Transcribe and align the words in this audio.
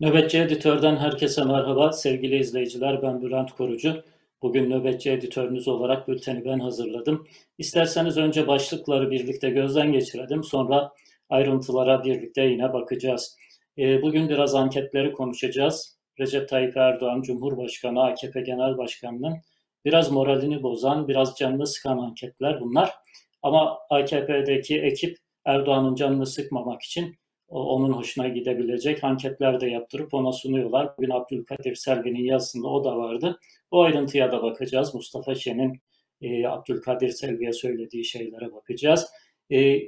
Nöbetçi 0.00 0.38
Editör'den 0.38 0.96
herkese 0.96 1.44
merhaba. 1.44 1.92
Sevgili 1.92 2.38
izleyiciler 2.38 3.02
ben 3.02 3.22
Bülent 3.22 3.52
Korucu. 3.52 4.04
Bugün 4.42 4.70
nöbetçi 4.70 5.10
editörünüz 5.10 5.68
olarak 5.68 6.08
bülteni 6.08 6.44
ben 6.44 6.58
hazırladım. 6.58 7.26
İsterseniz 7.58 8.16
önce 8.16 8.46
başlıkları 8.46 9.10
birlikte 9.10 9.50
gözden 9.50 9.92
geçirelim. 9.92 10.44
Sonra 10.44 10.92
ayrıntılara 11.28 12.04
birlikte 12.04 12.42
yine 12.42 12.72
bakacağız. 12.72 13.36
Ee, 13.78 14.02
bugün 14.02 14.28
biraz 14.28 14.54
anketleri 14.54 15.12
konuşacağız. 15.12 15.98
Recep 16.20 16.48
Tayyip 16.48 16.76
Erdoğan 16.76 17.22
Cumhurbaşkanı, 17.22 18.02
AKP 18.02 18.40
Genel 18.40 18.78
Başkanı'nın 18.78 19.36
biraz 19.84 20.10
moralini 20.10 20.62
bozan, 20.62 21.08
biraz 21.08 21.34
canını 21.36 21.66
sıkan 21.66 21.98
anketler 21.98 22.60
bunlar. 22.60 22.94
Ama 23.42 23.78
AKP'deki 23.90 24.80
ekip 24.80 25.18
Erdoğan'ın 25.44 25.94
canını 25.94 26.26
sıkmamak 26.26 26.82
için 26.82 27.16
onun 27.50 27.92
hoşuna 27.92 28.28
gidebilecek 28.28 29.04
anketler 29.04 29.60
de 29.60 29.66
yaptırıp 29.66 30.14
ona 30.14 30.32
sunuyorlar. 30.32 30.96
Bugün 30.98 31.10
Abdülkadir 31.10 31.74
Selvi'nin 31.74 32.24
yazısında 32.24 32.68
o 32.68 32.84
da 32.84 32.96
vardı. 32.96 33.40
O 33.70 33.82
ayrıntıya 33.82 34.32
da 34.32 34.42
bakacağız. 34.42 34.94
Mustafa 34.94 35.34
Şen'in 35.34 35.80
e, 36.22 36.46
Abdülkadir 36.46 37.08
Selvi'ye 37.08 37.52
söylediği 37.52 38.04
şeylere 38.04 38.52
bakacağız. 38.52 39.06
E, 39.52 39.80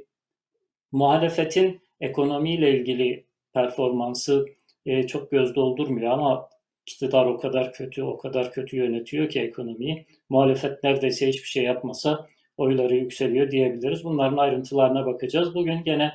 muhalefetin 0.91 1.81
ekonomiyle 2.01 2.79
ilgili 2.79 3.25
performansı 3.53 4.45
e, 4.85 5.07
çok 5.07 5.31
göz 5.31 5.55
doldurmuyor 5.55 6.11
ama 6.11 6.49
iktidar 6.85 7.25
o 7.25 7.37
kadar 7.37 7.73
kötü, 7.73 8.03
o 8.03 8.17
kadar 8.17 8.51
kötü 8.51 8.77
yönetiyor 8.77 9.29
ki 9.29 9.41
ekonomiyi. 9.41 10.05
Muhalefet 10.29 10.83
neredeyse 10.83 11.27
hiçbir 11.27 11.47
şey 11.47 11.63
yapmasa 11.63 12.27
oyları 12.57 12.95
yükseliyor 12.95 13.51
diyebiliriz. 13.51 14.03
Bunların 14.03 14.37
ayrıntılarına 14.37 15.05
bakacağız. 15.05 15.55
Bugün 15.55 15.83
gene 15.83 16.11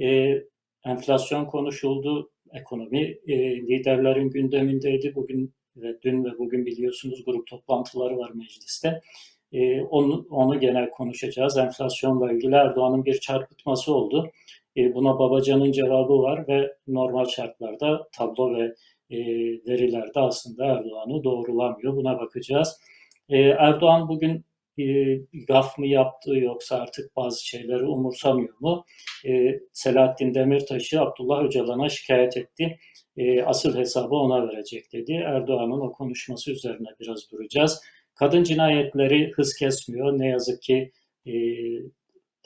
e, 0.00 0.38
enflasyon 0.84 1.44
konuşuldu, 1.44 2.30
ekonomi 2.52 3.18
e, 3.26 3.56
liderlerin 3.56 4.30
gündemindeydi. 4.30 5.14
Bugün 5.14 5.54
ve 5.76 6.02
dün 6.02 6.24
ve 6.24 6.38
bugün 6.38 6.66
biliyorsunuz 6.66 7.24
grup 7.24 7.46
toplantıları 7.46 8.18
var 8.18 8.30
mecliste. 8.30 9.00
E, 9.52 9.82
onu, 9.82 10.26
onu 10.30 10.60
genel 10.60 10.90
konuşacağız. 10.90 11.58
Enflasyonla 11.58 12.32
ilgili 12.32 12.54
Erdoğan'ın 12.54 13.04
bir 13.04 13.20
çarpıtması 13.20 13.94
oldu. 13.94 14.30
E, 14.76 14.94
buna 14.94 15.18
Babacan'ın 15.18 15.72
cevabı 15.72 16.22
var 16.22 16.48
ve 16.48 16.76
normal 16.88 17.24
şartlarda 17.24 18.08
tablo 18.12 18.54
ve 18.54 18.74
e, 19.10 19.18
verilerde 19.68 20.20
aslında 20.20 20.64
Erdoğan'ı 20.64 21.24
doğrulamıyor. 21.24 21.96
Buna 21.96 22.18
bakacağız. 22.18 22.80
E, 23.28 23.38
Erdoğan 23.38 24.08
bugün 24.08 24.44
e, 24.78 24.84
gaf 25.48 25.78
mı 25.78 25.86
yaptı 25.86 26.36
yoksa 26.36 26.76
artık 26.76 27.16
bazı 27.16 27.46
şeyleri 27.46 27.84
umursamıyor 27.84 28.54
mu? 28.60 28.84
E, 29.26 29.60
Selahattin 29.72 30.34
Demirtaş'ı 30.34 31.00
Abdullah 31.00 31.44
Öcalan'a 31.44 31.88
şikayet 31.88 32.36
etti. 32.36 32.78
E, 33.16 33.42
asıl 33.42 33.78
hesabı 33.78 34.14
ona 34.14 34.48
verecek 34.48 34.92
dedi. 34.92 35.12
Erdoğan'ın 35.12 35.80
o 35.80 35.92
konuşması 35.92 36.50
üzerine 36.52 36.88
biraz 37.00 37.30
duracağız. 37.32 37.80
Kadın 38.14 38.42
cinayetleri 38.42 39.32
hız 39.36 39.56
kesmiyor. 39.56 40.18
Ne 40.18 40.28
yazık 40.28 40.62
ki 40.62 40.92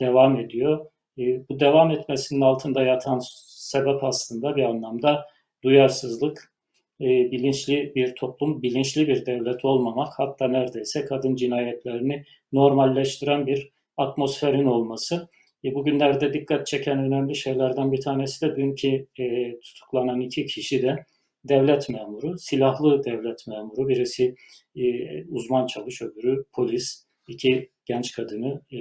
devam 0.01 0.37
ediyor. 0.41 0.87
Bu 1.19 1.61
devam 1.61 1.91
etmesinin 1.91 2.41
altında 2.41 2.83
yatan 2.83 3.21
sebep 3.47 4.05
aslında 4.05 4.57
bir 4.57 4.63
anlamda 4.63 5.27
duyarsızlık, 5.63 6.54
e, 7.01 7.05
bilinçli 7.05 7.93
bir 7.95 8.15
toplum, 8.15 8.63
bilinçli 8.63 9.09
bir 9.09 9.27
devlet 9.27 9.65
olmamak, 9.65 10.13
hatta 10.17 10.49
neredeyse 10.49 11.05
kadın 11.05 11.37
cinayetlerini 11.37 12.25
normalleştiren 12.53 13.47
bir 13.47 13.73
atmosferin 13.97 14.67
olması. 14.67 15.29
E, 15.65 15.75
bugünlerde 15.75 16.33
dikkat 16.33 16.67
çeken 16.67 16.99
önemli 16.99 17.37
şeylerden 17.37 17.93
bir 17.93 18.01
tanesi 18.01 18.47
de 18.47 18.57
dünkü 18.57 19.07
e, 19.19 19.59
tutuklanan 19.61 20.21
iki 20.21 20.47
kişi 20.47 20.83
de 20.83 21.05
devlet 21.45 21.89
memuru, 21.89 22.39
silahlı 22.39 23.05
devlet 23.05 23.47
memuru. 23.47 23.89
Birisi 23.89 24.35
e, 24.77 24.85
uzman 25.25 25.67
çavuş, 25.67 26.03
öbürü 26.03 26.45
polis. 26.53 27.05
İki 27.29 27.71
genç 27.85 28.13
kadını 28.13 28.63
e, 28.73 28.77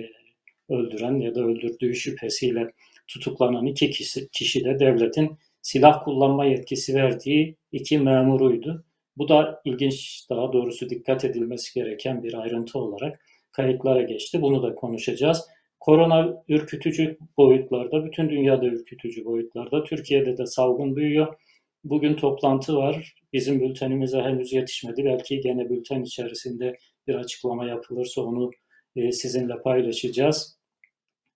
öldüren 0.73 1.19
ya 1.19 1.35
da 1.35 1.41
öldürdüğü 1.41 1.95
şüphesiyle 1.95 2.71
tutuklanan 3.07 3.65
iki 3.65 3.89
kişi, 3.89 4.29
kişi 4.29 4.65
de 4.65 4.79
devletin 4.79 5.37
silah 5.63 6.03
kullanma 6.03 6.45
yetkisi 6.45 6.95
verdiği 6.95 7.57
iki 7.71 7.99
memuruydu. 7.99 8.85
Bu 9.17 9.29
da 9.29 9.61
ilginç, 9.65 10.25
daha 10.29 10.53
doğrusu 10.53 10.89
dikkat 10.89 11.25
edilmesi 11.25 11.73
gereken 11.79 12.23
bir 12.23 12.33
ayrıntı 12.33 12.79
olarak 12.79 13.25
kayıtlara 13.51 14.01
geçti. 14.01 14.41
Bunu 14.41 14.63
da 14.63 14.75
konuşacağız. 14.75 15.47
Korona 15.79 16.43
ürkütücü 16.47 17.17
boyutlarda, 17.37 18.05
bütün 18.05 18.29
dünyada 18.29 18.65
ürkütücü 18.65 19.25
boyutlarda. 19.25 19.83
Türkiye'de 19.83 20.37
de 20.37 20.45
salgın 20.45 20.95
büyüyor. 20.95 21.35
Bugün 21.83 22.15
toplantı 22.15 22.75
var. 22.75 23.15
Bizim 23.33 23.61
bültenimize 23.61 24.21
henüz 24.21 24.53
yetişmedi. 24.53 25.05
Belki 25.05 25.41
gene 25.41 25.69
bülten 25.69 26.03
içerisinde 26.03 26.77
bir 27.07 27.15
açıklama 27.15 27.65
yapılırsa 27.65 28.21
onu 28.21 28.51
e, 28.95 29.11
sizinle 29.11 29.61
paylaşacağız. 29.61 30.59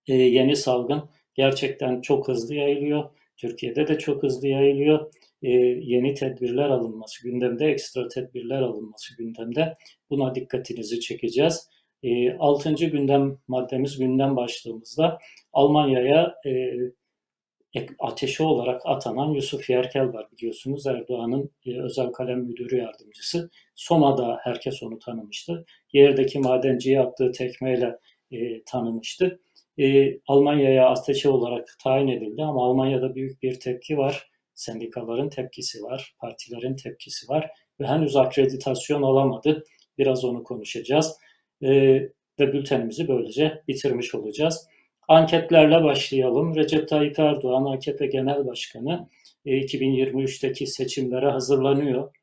E, 0.06 0.14
yeni 0.14 0.56
salgın 0.56 1.10
gerçekten 1.34 2.00
çok 2.00 2.28
hızlı 2.28 2.54
yayılıyor. 2.54 3.10
Türkiye'de 3.38 3.88
de 3.88 3.98
çok 3.98 4.22
hızlı 4.22 4.48
yayılıyor. 4.48 5.12
E, 5.42 5.50
yeni 5.82 6.14
tedbirler 6.14 6.68
alınması 6.68 7.24
gündemde, 7.24 7.66
ekstra 7.66 8.08
tedbirler 8.08 8.62
alınması 8.62 9.16
gündemde. 9.16 9.74
Buna 10.10 10.34
dikkatinizi 10.34 11.00
çekeceğiz. 11.00 11.68
E, 12.02 12.32
altıncı 12.32 12.86
gündem 12.86 13.38
maddemiz 13.48 13.98
gündem 13.98 14.36
başlığımızda 14.36 15.18
Almanya'ya 15.52 16.34
e, 16.46 16.74
ateşi 17.98 18.42
olarak 18.42 18.82
atanan 18.84 19.30
Yusuf 19.30 19.70
Yerkel 19.70 20.12
var 20.12 20.26
biliyorsunuz 20.32 20.86
Erdoğan'ın 20.86 21.50
e, 21.66 21.80
özel 21.82 22.12
kalem 22.12 22.40
müdürü 22.40 22.76
yardımcısı. 22.76 23.50
Soma'da 23.74 24.38
herkes 24.42 24.82
onu 24.82 24.98
tanımıştı. 24.98 25.64
Yerdeki 25.92 26.38
madenciye 26.38 27.00
attığı 27.00 27.32
tekmeyle 27.32 27.98
e, 28.30 28.62
tanımıştı 28.64 29.40
e, 29.78 30.18
Almanya'ya 30.26 30.88
ateşe 30.88 31.28
olarak 31.28 31.76
tayin 31.82 32.08
edildi 32.08 32.42
ama 32.42 32.64
Almanya'da 32.64 33.14
büyük 33.14 33.42
bir 33.42 33.60
tepki 33.60 33.98
var. 33.98 34.30
Sendikaların 34.54 35.28
tepkisi 35.28 35.82
var, 35.82 36.14
partilerin 36.20 36.76
tepkisi 36.76 37.28
var 37.28 37.50
ve 37.80 37.86
henüz 37.86 38.16
akreditasyon 38.16 39.02
alamadı. 39.02 39.64
Biraz 39.98 40.24
onu 40.24 40.44
konuşacağız. 40.44 41.18
E, 41.62 41.68
ve 42.40 42.52
bültenimizi 42.52 43.08
böylece 43.08 43.62
bitirmiş 43.68 44.14
olacağız. 44.14 44.68
Anketlerle 45.08 45.84
başlayalım. 45.84 46.56
Recep 46.56 46.88
Tayyip 46.88 47.18
Erdoğan, 47.18 47.64
AKP 47.64 48.06
Genel 48.06 48.46
Başkanı, 48.46 49.08
e, 49.46 49.56
2023'teki 49.56 50.66
seçimlere 50.66 51.30
hazırlanıyor. 51.30 52.14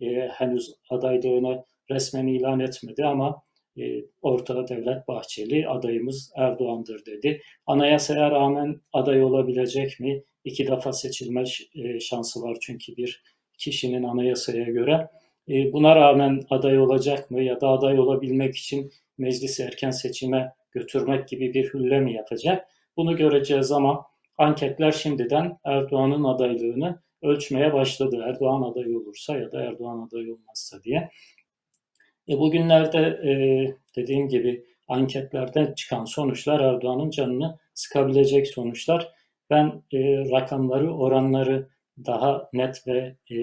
E, 0.00 0.06
henüz 0.28 0.74
adaylığını 0.90 1.64
resmen 1.90 2.26
ilan 2.26 2.60
etmedi 2.60 3.04
ama 3.04 3.42
e, 3.78 4.04
ortada 4.22 4.68
Devlet 4.68 5.08
Bahçeli 5.08 5.68
adayımız 5.68 6.32
Erdoğan'dır 6.36 7.06
dedi. 7.06 7.42
Anayasaya 7.66 8.30
rağmen 8.30 8.80
aday 8.92 9.22
olabilecek 9.22 10.00
mi? 10.00 10.22
İki 10.44 10.66
defa 10.66 10.92
seçilme 10.92 11.44
e, 11.74 12.00
şansı 12.00 12.42
var 12.42 12.56
çünkü 12.60 12.96
bir 12.96 13.22
kişinin 13.58 14.02
anayasaya 14.02 14.64
göre. 14.64 15.08
E, 15.48 15.72
buna 15.72 15.96
rağmen 15.96 16.42
aday 16.50 16.78
olacak 16.78 17.30
mı 17.30 17.42
ya 17.42 17.60
da 17.60 17.68
aday 17.68 17.98
olabilmek 17.98 18.56
için 18.56 18.90
meclisi 19.18 19.62
erken 19.62 19.90
seçime 19.90 20.52
götürmek 20.72 21.28
gibi 21.28 21.54
bir 21.54 21.74
hülle 21.74 22.00
mi 22.00 22.14
yapacak? 22.14 22.66
Bunu 22.96 23.16
göreceğiz 23.16 23.72
ama 23.72 24.06
anketler 24.38 24.92
şimdiden 24.92 25.58
Erdoğan'ın 25.64 26.24
adaylığını 26.24 27.02
ölçmeye 27.22 27.72
başladı. 27.72 28.24
Erdoğan 28.28 28.62
aday 28.62 28.96
olursa 28.96 29.36
ya 29.38 29.52
da 29.52 29.62
Erdoğan 29.62 30.06
aday 30.06 30.30
olmazsa 30.30 30.82
diye. 30.82 31.10
E, 32.28 32.38
bugünlerde 32.38 32.98
e, 32.98 33.30
dediğim 33.96 34.28
gibi 34.28 34.64
anketlerden 34.88 35.74
çıkan 35.74 36.04
sonuçlar 36.04 36.60
Erdoğan'ın 36.60 37.10
canını 37.10 37.58
sıkabilecek 37.74 38.48
sonuçlar. 38.48 39.12
Ben 39.50 39.82
e, 39.92 39.98
rakamları, 40.30 40.94
oranları 40.94 41.68
daha 42.06 42.48
net 42.52 42.86
ve 42.86 43.16
e, 43.30 43.36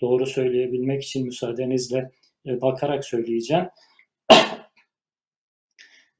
doğru 0.00 0.26
söyleyebilmek 0.26 1.02
için 1.02 1.26
müsaadenizle 1.26 2.10
e, 2.46 2.60
bakarak 2.60 3.04
söyleyeceğim. 3.04 3.68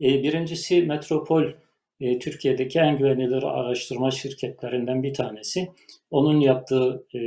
e, 0.00 0.22
birincisi 0.22 0.82
Metropol 0.82 1.44
e, 2.00 2.18
Türkiye'deki 2.18 2.78
en 2.78 2.98
güvenilir 2.98 3.42
araştırma 3.42 4.10
şirketlerinden 4.10 5.02
bir 5.02 5.14
tanesi. 5.14 5.68
Onun 6.10 6.40
yaptığı 6.40 7.06
e, 7.14 7.18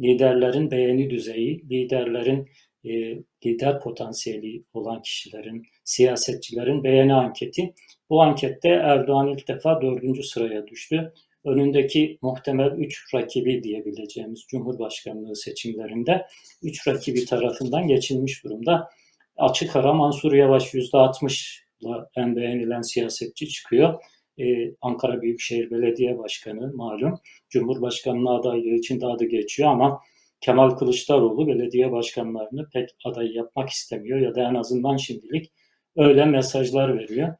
liderlerin 0.00 0.70
beğeni 0.70 1.10
düzeyi, 1.10 1.68
liderlerin 1.70 2.48
e, 2.86 3.18
lider 3.46 3.80
potansiyeli 3.80 4.64
olan 4.74 5.02
kişilerin, 5.02 5.62
siyasetçilerin 5.84 6.84
beğeni 6.84 7.14
anketi. 7.14 7.74
Bu 8.10 8.22
ankette 8.22 8.68
Erdoğan 8.68 9.28
ilk 9.28 9.48
defa 9.48 9.82
dördüncü 9.82 10.22
sıraya 10.22 10.66
düştü. 10.66 11.12
Önündeki 11.44 12.18
muhtemel 12.22 12.70
üç 12.70 13.14
rakibi 13.14 13.62
diyebileceğimiz 13.62 14.44
Cumhurbaşkanlığı 14.48 15.36
seçimlerinde 15.36 16.26
üç 16.62 16.88
rakibi 16.88 17.24
tarafından 17.24 17.86
geçilmiş 17.86 18.44
durumda. 18.44 18.88
Açık 19.36 19.76
ara 19.76 19.92
Mansur 19.92 20.32
Yavaş 20.32 20.74
%60'la 20.74 22.10
en 22.16 22.36
beğenilen 22.36 22.82
siyasetçi 22.82 23.48
çıkıyor. 23.48 23.94
e, 24.38 24.44
Ankara 24.80 25.22
Büyükşehir 25.22 25.70
Belediye 25.70 26.18
Başkanı 26.18 26.72
malum. 26.74 27.20
Cumhurbaşkanlığı 27.48 28.30
adaylığı 28.30 28.74
için 28.74 29.00
de 29.00 29.06
adı 29.06 29.24
geçiyor 29.24 29.68
ama 29.70 30.00
Kemal 30.40 30.70
Kılıçdaroğlu 30.70 31.48
belediye 31.48 31.92
başkanlarını 31.92 32.70
pek 32.70 32.90
aday 33.04 33.32
yapmak 33.32 33.70
istemiyor 33.70 34.18
ya 34.18 34.34
da 34.34 34.50
en 34.50 34.54
azından 34.54 34.96
şimdilik 34.96 35.52
öyle 35.96 36.24
mesajlar 36.24 36.98
veriyor. 36.98 37.34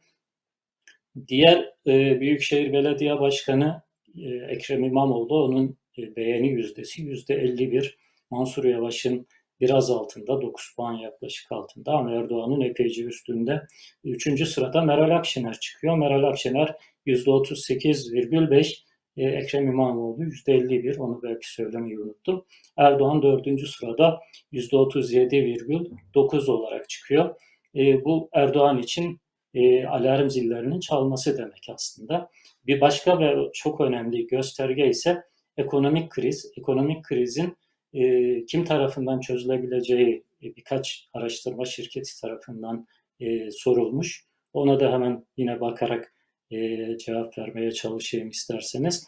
Diğer 1.29 1.75
e, 1.87 2.21
Büyükşehir 2.21 2.73
Belediye 2.73 3.21
Başkanı 3.21 3.83
e, 4.19 4.29
Ekrem 4.29 4.85
İmamoğlu 4.85 5.45
onun 5.45 5.77
e, 5.99 6.17
beğeni 6.17 6.49
yüzdesi 6.49 7.03
yüzde 7.03 7.35
51. 7.35 7.99
Mansur 8.31 8.65
Yavaş'ın 8.65 9.27
biraz 9.61 9.91
altında 9.91 10.43
9 10.43 10.75
puan 10.77 10.93
yaklaşık 10.93 11.53
altında 11.53 11.93
ama 11.93 12.13
Erdoğan'ın 12.13 12.61
epeyce 12.61 13.05
üstünde. 13.05 13.67
Üçüncü 14.05 14.47
sırada 14.47 14.83
Meral 14.83 15.17
Akşener 15.17 15.61
çıkıyor. 15.61 15.97
Meral 15.97 16.25
Akşener 16.25 16.77
%38,5 17.07 18.86
e, 19.17 19.25
Ekrem 19.25 19.69
İmamoğlu 19.69 20.25
%51 20.25 20.99
onu 20.99 21.23
belki 21.23 21.53
söylemeyi 21.53 21.99
unuttum. 21.99 22.45
Erdoğan 22.77 23.23
dördüncü 23.23 23.67
sırada 23.67 24.21
%37,9 24.53 26.51
olarak 26.51 26.89
çıkıyor. 26.89 27.35
E, 27.75 28.05
bu 28.05 28.29
Erdoğan 28.33 28.79
için 28.79 29.21
e, 29.55 29.87
alarm 29.87 30.29
zillerinin 30.31 30.81
çalması 30.81 31.39
demek 31.39 31.67
aslında. 31.75 32.31
Bir 32.67 32.81
başka 32.81 33.21
ve 33.21 33.37
çok 33.53 33.81
önemli 33.81 34.27
gösterge 34.27 34.89
ise 34.89 35.23
ekonomik 35.57 36.11
kriz. 36.11 36.53
Ekonomik 36.59 37.05
krizin 37.05 37.57
e, 37.93 38.45
kim 38.45 38.65
tarafından 38.65 39.21
çözülebileceği 39.21 40.25
e, 40.43 40.57
birkaç 40.57 41.09
araştırma 41.15 41.65
şirketi 41.65 42.21
tarafından 42.21 42.87
e, 43.21 43.51
sorulmuş. 43.51 44.27
Ona 44.53 44.81
da 44.81 44.93
hemen 44.93 45.27
yine 45.37 45.61
bakarak 45.61 46.15
e, 46.51 46.89
cevap 46.99 47.39
vermeye 47.39 47.73
çalışayım 47.73 48.29
isterseniz. 48.29 49.07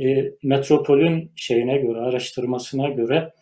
E, 0.00 0.32
Metropol'ün 0.42 1.32
şeyine 1.36 1.78
göre, 1.78 1.98
araştırmasına 1.98 2.88
göre 2.88 3.32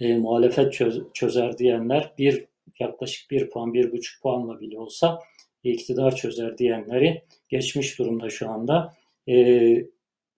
e, 0.00 0.14
muhalefet 0.14 0.72
çöz, 0.72 1.02
çözer 1.14 1.58
diyenler 1.58 2.12
bir 2.18 2.46
yaklaşık 2.78 3.30
bir 3.30 3.50
puan, 3.50 3.74
bir 3.74 3.92
buçuk 3.92 4.22
puanla 4.22 4.60
bile 4.60 4.78
olsa 4.78 5.18
iktidar 5.64 6.16
çözer 6.16 6.58
diyenleri 6.58 7.24
geçmiş 7.48 7.98
durumda 7.98 8.30
şu 8.30 8.50
anda. 8.50 8.94
E, 9.28 9.74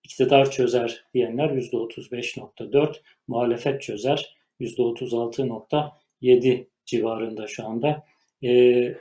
iktidar 0.04 0.50
çözer 0.50 1.04
diyenler 1.14 1.50
%35.4, 1.50 2.96
muhalefet 3.28 3.82
çözer 3.82 4.36
%36.7 4.60 6.66
civarında 6.86 7.46
şu 7.46 7.66
anda. 7.66 8.04
E, 8.44 8.94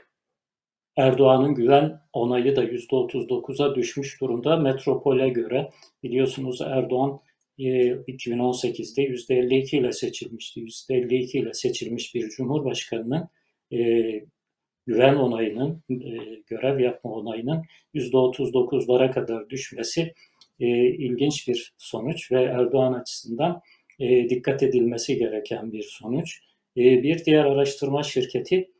Erdoğan'ın 0.96 1.54
güven 1.54 2.00
onayı 2.12 2.56
da 2.56 2.64
%39'a 2.64 3.74
düşmüş 3.74 4.20
durumda 4.20 4.56
metropole 4.56 5.28
göre. 5.28 5.70
Biliyorsunuz 6.02 6.60
Erdoğan 6.60 7.20
2018'de 7.58 9.02
%52 9.02 9.76
ile 9.76 9.92
seçilmişti. 9.92 10.60
%52 10.60 11.38
ile 11.38 11.54
seçilmiş 11.54 12.14
bir 12.14 12.28
cumhurbaşkanının 12.28 13.28
güven 14.86 15.14
onayının, 15.14 15.82
görev 16.46 16.80
yapma 16.80 17.12
onayının 17.12 17.62
%39'lara 17.94 19.10
kadar 19.10 19.50
düşmesi 19.50 20.14
ilginç 20.58 21.48
bir 21.48 21.72
sonuç 21.78 22.32
ve 22.32 22.42
Erdoğan 22.42 22.92
açısından 22.92 23.60
dikkat 24.00 24.62
edilmesi 24.62 25.16
gereken 25.16 25.72
bir 25.72 25.82
sonuç. 25.82 26.40
Bir 26.76 27.24
diğer 27.24 27.44
araştırma 27.44 28.02
şirketi 28.02 28.70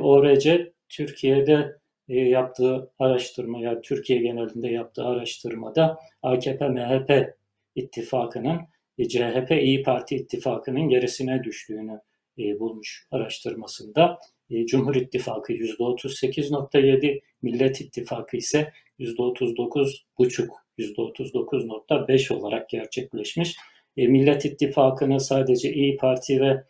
ORC 0.00 0.72
Türkiye'de 0.88 1.76
e, 2.08 2.20
yaptığı 2.20 2.90
araştırma, 2.98 3.60
yani 3.60 3.80
Türkiye 3.82 4.18
genelinde 4.18 4.68
yaptığı 4.68 5.04
araştırmada 5.04 5.98
AKP-MHP 6.22 7.34
ittifakının 7.74 8.60
e, 8.98 9.08
CHP 9.08 9.50
İyi 9.50 9.82
Parti 9.82 10.16
ittifakının 10.16 10.88
gerisine 10.88 11.44
düştüğünü 11.44 12.00
e, 12.38 12.60
bulmuş 12.60 13.06
araştırmasında. 13.10 14.18
Cumhur 14.66 14.94
İttifakı 14.94 15.52
%38.7, 15.52 17.20
Millet 17.42 17.80
İttifakı 17.80 18.36
ise 18.36 18.72
%39.5, 19.00 20.48
%39.5 20.78 22.34
olarak 22.34 22.68
gerçekleşmiş. 22.68 23.56
Millet 23.96 24.44
İttifakı'nı 24.44 25.20
sadece 25.20 25.72
İyi 25.72 25.96
Parti 25.96 26.40
ve 26.40 26.64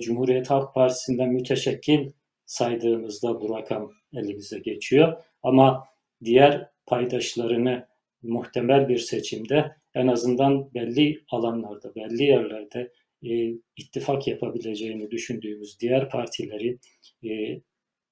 Cumhuriyet 0.00 0.50
Halk 0.50 0.74
Partisi'nden 0.74 1.28
müteşekkil 1.28 2.10
saydığımızda 2.50 3.40
bu 3.40 3.56
rakam 3.56 3.92
elimize 4.12 4.58
geçiyor. 4.58 5.24
Ama 5.42 5.84
diğer 6.24 6.68
paydaşlarını 6.86 7.86
muhtemel 8.22 8.88
bir 8.88 8.98
seçimde 8.98 9.76
en 9.94 10.06
azından 10.06 10.74
belli 10.74 11.24
alanlarda, 11.30 11.94
belli 11.94 12.22
yerlerde 12.22 12.92
e, 13.22 13.54
ittifak 13.76 14.28
yapabileceğini 14.28 15.10
düşündüğümüz 15.10 15.80
diğer 15.80 16.08
partileri 16.08 16.78
e, 17.24 17.60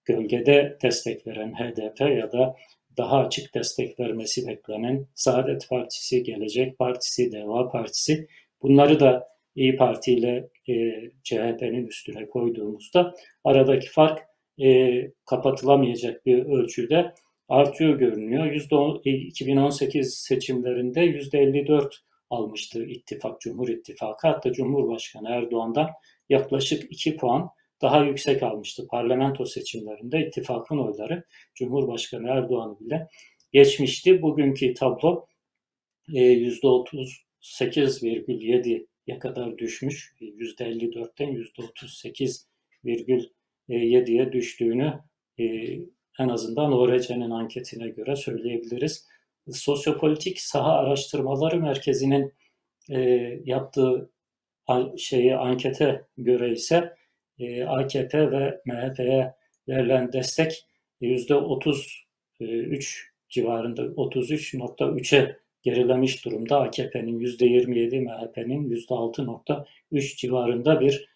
gölgede 0.05 0.79
destek 0.82 1.26
veren 1.26 1.52
HDP 1.52 2.00
ya 2.00 2.32
da 2.32 2.56
daha 2.96 3.19
açık 3.19 3.55
destek 3.55 4.00
vermesi 4.00 4.46
beklenen 4.46 5.06
Saadet 5.14 5.69
Partisi, 5.69 6.23
Gelecek 6.23 6.79
Partisi, 6.79 7.32
Deva 7.32 7.69
Partisi 7.69 8.29
bunları 8.62 9.00
da 9.00 9.29
İyi 9.55 9.76
Parti 9.76 10.12
ile 10.12 10.49
e, 10.69 10.75
CHP'nin 11.23 11.87
üstüne 11.87 12.29
koyduğumuzda 12.29 13.14
aradaki 13.44 13.90
fark 13.90 14.27
e, 14.60 15.00
kapatılamayacak 15.26 16.26
bir 16.26 16.44
ölçüde 16.44 17.14
artıyor 17.49 17.99
görünüyor. 17.99 18.46
%10, 18.46 19.00
2018 19.05 20.14
seçimlerinde 20.14 21.00
%54 21.00 21.94
almıştı 22.31 22.84
ittifak, 22.84 23.40
Cumhur 23.40 23.69
İttifakı. 23.69 24.28
Hatta 24.28 24.52
Cumhurbaşkanı 24.52 25.28
Erdoğan'dan 25.28 25.90
yaklaşık 26.28 26.93
2 26.93 27.16
puan 27.16 27.50
daha 27.82 28.05
yüksek 28.05 28.43
almıştı. 28.43 28.87
Parlamento 28.90 29.44
seçimlerinde 29.44 30.26
ittifakın 30.26 30.78
oyları 30.78 31.25
Cumhurbaşkanı 31.54 32.28
Erdoğan'ı 32.28 32.81
bile 32.81 33.08
geçmişti. 33.52 34.22
Bugünkü 34.22 34.75
tablo 34.75 35.26
e, 36.14 36.20
%38,7'ye 36.20 39.19
kadar 39.19 39.58
düşmüş. 39.58 40.14
%54'ten 40.20 41.28
%38,7 41.28 43.31
7'ye 43.75 44.32
düştüğünü 44.32 45.00
e, 45.38 45.44
en 46.19 46.29
azından 46.29 46.73
ORC'nin 46.73 47.31
anketine 47.31 47.88
göre 47.88 48.16
söyleyebiliriz. 48.16 49.07
Sosyopolitik 49.52 50.40
Saha 50.40 50.73
Araştırmaları 50.73 51.61
Merkezi'nin 51.61 52.33
e, 52.90 53.00
yaptığı 53.45 54.11
şeyi 54.99 55.37
ankete 55.37 56.04
göre 56.19 56.52
ise 56.52 56.95
e, 57.38 57.64
AKP 57.64 58.31
ve 58.31 58.61
MHP'ye 58.66 59.35
verilen 59.69 60.12
destek 60.12 60.66
%33 61.02 63.09
civarında 63.28 63.83
33.3'e 63.83 65.37
gerilemiş 65.62 66.25
durumda. 66.25 66.61
AKP'nin 66.61 67.21
%27, 67.21 68.00
MHP'nin 68.00 68.71
%6.3 68.71 70.16
civarında 70.16 70.81
bir 70.81 71.09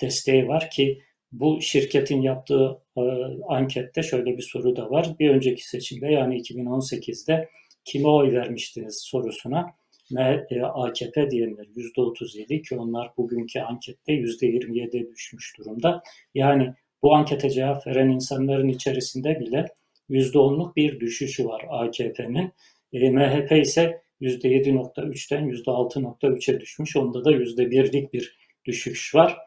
desteği 0.00 0.48
var 0.48 0.70
ki 0.70 1.02
bu 1.32 1.60
şirketin 1.62 2.22
yaptığı 2.22 2.78
e, 2.96 3.02
ankette 3.48 4.02
şöyle 4.02 4.36
bir 4.36 4.42
soru 4.42 4.76
da 4.76 4.90
var. 4.90 5.08
Bir 5.18 5.30
önceki 5.30 5.68
seçimde 5.68 6.06
yani 6.06 6.40
2018'de 6.40 7.48
kime 7.84 8.08
oy 8.08 8.32
vermiştiniz 8.32 9.00
sorusuna 9.02 9.66
ne 10.10 10.46
e, 10.50 10.62
AKP 10.62 11.30
diyenler 11.30 11.64
%37 11.64 12.62
ki 12.62 12.76
onlar 12.76 13.10
bugünkü 13.16 13.60
ankette 13.60 14.12
%27'ye 14.12 15.08
düşmüş 15.10 15.58
durumda. 15.58 16.02
Yani 16.34 16.74
bu 17.02 17.14
ankete 17.14 17.50
cevap 17.50 17.86
veren 17.86 18.08
insanların 18.08 18.68
içerisinde 18.68 19.40
bile 19.40 19.66
%10'luk 20.10 20.76
bir 20.76 21.00
düşüşü 21.00 21.44
var 21.44 21.64
AKP'nin. 21.70 22.52
E, 22.92 23.10
MHP 23.10 23.52
ise 23.52 24.02
%7.3'ten 24.20 25.48
%6.3'e 25.48 26.60
düşmüş. 26.60 26.96
Onda 26.96 27.24
da 27.24 27.32
%1'lik 27.32 28.12
bir 28.12 28.38
düşüş 28.64 29.14
var. 29.14 29.38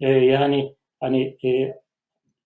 E, 0.00 0.10
yani 0.10 0.74
hani 1.00 1.36
e, 1.44 1.74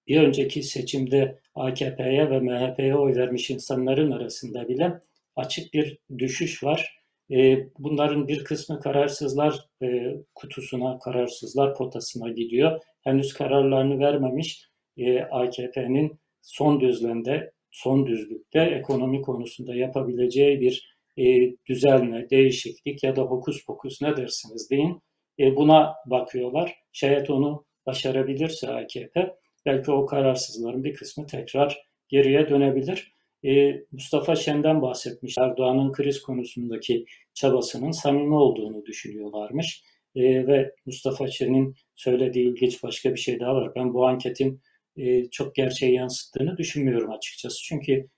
bir 0.08 0.20
önceki 0.20 0.62
seçimde 0.62 1.38
AKP'ye 1.54 2.30
ve 2.30 2.40
MHP'ye 2.40 2.96
oy 2.96 3.16
vermiş 3.16 3.50
insanların 3.50 4.10
arasında 4.10 4.68
bile 4.68 5.00
açık 5.36 5.74
bir 5.74 5.98
düşüş 6.18 6.64
var. 6.64 6.98
E, 7.30 7.58
bunların 7.78 8.28
bir 8.28 8.44
kısmı 8.44 8.80
kararsızlar 8.80 9.58
e, 9.82 10.16
kutusuna, 10.34 10.98
kararsızlar 10.98 11.74
potasına 11.74 12.28
gidiyor. 12.28 12.80
Henüz 13.04 13.34
kararlarını 13.34 13.98
vermemiş 13.98 14.68
e, 14.96 15.20
AKP'nin 15.20 16.18
son 16.42 16.80
düzlemde, 16.80 17.52
son 17.70 18.06
düzlükte 18.06 18.60
ekonomi 18.60 19.22
konusunda 19.22 19.74
yapabileceği 19.74 20.60
bir 20.60 20.94
e, 21.18 21.24
düzelme, 21.66 22.30
değişiklik 22.30 23.04
ya 23.04 23.16
da 23.16 23.22
hokus 23.22 23.66
pokus 23.66 24.02
ne 24.02 24.16
dersiniz 24.16 24.70
deyin. 24.70 25.00
E, 25.38 25.56
buna 25.56 25.94
bakıyorlar. 26.06 26.74
Şayet 26.92 27.30
onu 27.30 27.64
başarabilirse 27.86 28.68
AKP 28.68 29.34
belki 29.66 29.90
o 29.90 30.06
kararsızların 30.06 30.84
bir 30.84 30.94
kısmı 30.94 31.26
tekrar 31.26 31.82
geriye 32.08 32.48
dönebilir. 32.48 33.14
e, 33.44 33.82
Mustafa 33.92 34.36
Şen'den 34.36 34.82
bahsetmiş. 34.82 35.38
Erdoğan'ın 35.38 35.92
kriz 35.92 36.22
konusundaki 36.22 37.04
çabasının 37.34 37.90
samimi 37.90 38.34
olduğunu 38.34 38.86
düşünüyorlarmış. 38.86 39.82
E, 40.16 40.46
ve 40.46 40.74
Mustafa 40.86 41.28
Şen'in 41.28 41.74
söylediği 41.94 42.48
ilginç 42.48 42.82
başka 42.82 43.14
bir 43.14 43.20
şey 43.20 43.40
daha 43.40 43.54
var. 43.54 43.72
Ben 43.76 43.94
bu 43.94 44.06
anketin 44.06 44.60
e, 44.96 45.30
çok 45.30 45.54
gerçeği 45.54 45.94
yansıttığını 45.94 46.56
düşünmüyorum 46.56 47.10
açıkçası. 47.10 47.62
Çünkü 47.62 48.08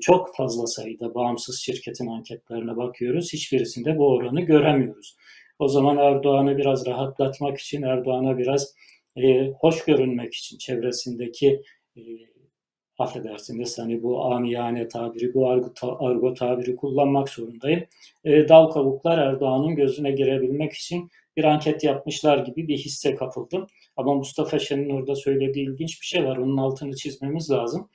çok 0.00 0.36
fazla 0.36 0.66
sayıda 0.66 1.14
bağımsız 1.14 1.60
şirketin 1.60 2.06
anketlerine 2.06 2.76
bakıyoruz. 2.76 3.32
Hiçbirisinde 3.32 3.98
bu 3.98 4.08
oranı 4.08 4.40
göremiyoruz. 4.40 5.16
O 5.58 5.68
zaman 5.68 5.96
Erdoğan'ı 5.98 6.58
biraz 6.58 6.86
rahatlatmak 6.86 7.58
için, 7.58 7.82
Erdoğan'a 7.82 8.38
biraz 8.38 8.74
e, 9.16 9.52
hoş 9.60 9.84
görünmek 9.84 10.34
için 10.34 10.58
çevresindeki 10.58 11.62
e, 11.96 12.00
affedersiniz 12.98 13.78
hani 13.78 14.02
bu 14.02 14.24
amiyane 14.24 14.88
tabiri, 14.88 15.34
bu 15.34 15.48
argo, 15.50 15.72
argo 15.82 16.34
tabiri 16.34 16.76
kullanmak 16.76 17.28
zorundayım. 17.28 17.84
E, 18.24 18.48
dal 18.48 18.70
kavuklar 18.70 19.18
Erdoğan'ın 19.18 19.74
gözüne 19.76 20.10
girebilmek 20.10 20.72
için 20.72 21.10
bir 21.36 21.44
anket 21.44 21.84
yapmışlar 21.84 22.38
gibi 22.38 22.68
bir 22.68 22.78
hisse 22.78 23.14
kapıldım. 23.14 23.66
Ama 23.96 24.14
Mustafa 24.14 24.58
Şen'in 24.58 24.90
orada 24.90 25.14
söylediği 25.14 25.68
ilginç 25.68 26.00
bir 26.00 26.06
şey 26.06 26.24
var. 26.24 26.36
Onun 26.36 26.56
altını 26.56 26.96
çizmemiz 26.96 27.50
lazım. 27.50 27.90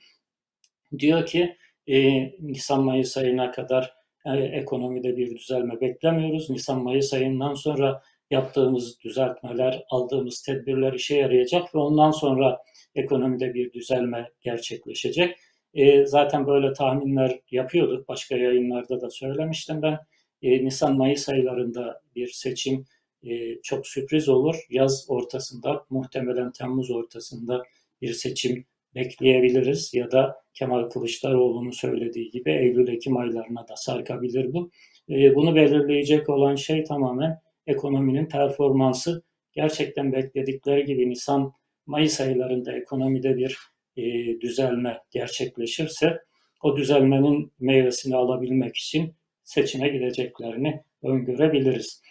Diyor 0.98 1.26
ki 1.26 1.56
e, 1.86 2.22
Nisan-Mayıs 2.40 3.16
ayına 3.16 3.50
kadar 3.50 3.94
e, 4.26 4.36
ekonomide 4.36 5.16
bir 5.16 5.36
düzelme 5.36 5.80
beklemiyoruz. 5.80 6.50
Nisan-Mayıs 6.50 7.14
ayından 7.14 7.54
sonra 7.54 8.02
yaptığımız 8.30 9.00
düzeltmeler, 9.00 9.84
aldığımız 9.90 10.42
tedbirler 10.42 10.92
işe 10.92 11.16
yarayacak 11.16 11.74
ve 11.74 11.78
ondan 11.78 12.10
sonra 12.10 12.58
ekonomide 12.94 13.54
bir 13.54 13.72
düzelme 13.72 14.30
gerçekleşecek. 14.40 15.36
E, 15.74 16.06
zaten 16.06 16.46
böyle 16.46 16.72
tahminler 16.72 17.40
yapıyorduk. 17.50 18.08
Başka 18.08 18.36
yayınlarda 18.36 19.00
da 19.00 19.10
söylemiştim 19.10 19.82
ben. 19.82 19.98
E, 20.42 20.64
Nisan-Mayıs 20.64 21.28
aylarında 21.28 22.00
bir 22.16 22.26
seçim 22.26 22.84
e, 23.22 23.60
çok 23.62 23.86
sürpriz 23.86 24.28
olur. 24.28 24.66
Yaz 24.70 25.06
ortasında, 25.08 25.84
muhtemelen 25.90 26.52
Temmuz 26.52 26.90
ortasında 26.90 27.62
bir 28.02 28.12
seçim 28.12 28.64
bekleyebiliriz 28.94 29.94
ya 29.94 30.10
da 30.10 30.42
Kemal 30.54 30.90
Kılıçdaroğlu'nun 30.90 31.70
söylediği 31.70 32.30
gibi 32.30 32.50
Eylül-Ekim 32.50 33.16
aylarına 33.16 33.68
da 33.68 33.76
sarkabilir 33.76 34.52
bu. 34.52 34.70
E, 35.10 35.34
bunu 35.34 35.54
belirleyecek 35.54 36.28
olan 36.28 36.54
şey 36.54 36.84
tamamen 36.84 37.40
ekonominin 37.68 38.26
performansı. 38.26 39.22
Gerçekten 39.52 40.12
bekledikleri 40.12 40.84
gibi 40.84 41.10
Nisan 41.10 41.52
Mayıs 41.86 42.20
aylarında 42.20 42.72
ekonomide 42.72 43.36
bir 43.36 43.58
e, 43.96 44.02
düzelme 44.40 44.98
gerçekleşirse 45.10 46.18
o 46.62 46.76
düzelmenin 46.76 47.52
meyvesini 47.60 48.16
alabilmek 48.16 48.76
için 48.76 49.14
seçime 49.44 49.88
gideceklerini 49.88 50.82
öngörebiliriz. 51.02 52.02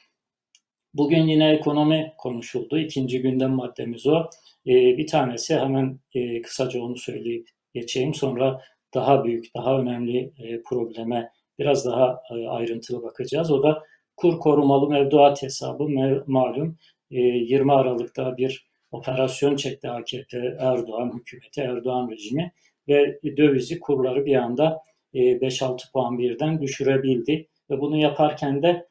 Bugün 0.93 1.27
yine 1.27 1.51
ekonomi 1.51 2.13
konuşuldu. 2.17 2.77
İkinci 2.77 3.21
gündem 3.21 3.51
maddemiz 3.51 4.07
o. 4.07 4.29
E, 4.67 4.97
bir 4.97 5.07
tanesi 5.07 5.55
hemen 5.55 5.99
e, 6.13 6.41
kısaca 6.41 6.81
onu 6.81 6.97
söyleyip 6.97 7.47
geçeyim. 7.73 8.13
Sonra 8.13 8.61
daha 8.93 9.23
büyük, 9.23 9.55
daha 9.55 9.79
önemli 9.79 10.33
e, 10.39 10.61
probleme 10.61 11.31
biraz 11.59 11.85
daha 11.85 12.21
e, 12.31 12.47
ayrıntılı 12.47 13.03
bakacağız. 13.03 13.51
O 13.51 13.63
da 13.63 13.83
kur 14.17 14.39
korumalı 14.39 14.89
mevduat 14.89 15.41
hesabı 15.43 15.83
malum 16.27 16.77
20 17.09 17.73
Aralık'ta 17.73 18.37
bir 18.37 18.67
operasyon 18.91 19.55
çekti 19.55 19.89
AKP, 19.89 20.37
Erdoğan 20.59 21.13
hükümeti, 21.19 21.61
Erdoğan 21.61 22.11
rejimi 22.11 22.51
ve 22.87 23.19
dövizi 23.37 23.79
kurları 23.79 24.25
bir 24.25 24.35
anda 24.35 24.81
5-6 25.13 25.91
puan 25.91 26.17
birden 26.17 26.61
düşürebildi. 26.61 27.47
Ve 27.69 27.79
bunu 27.79 27.97
yaparken 27.97 28.63
de 28.63 28.87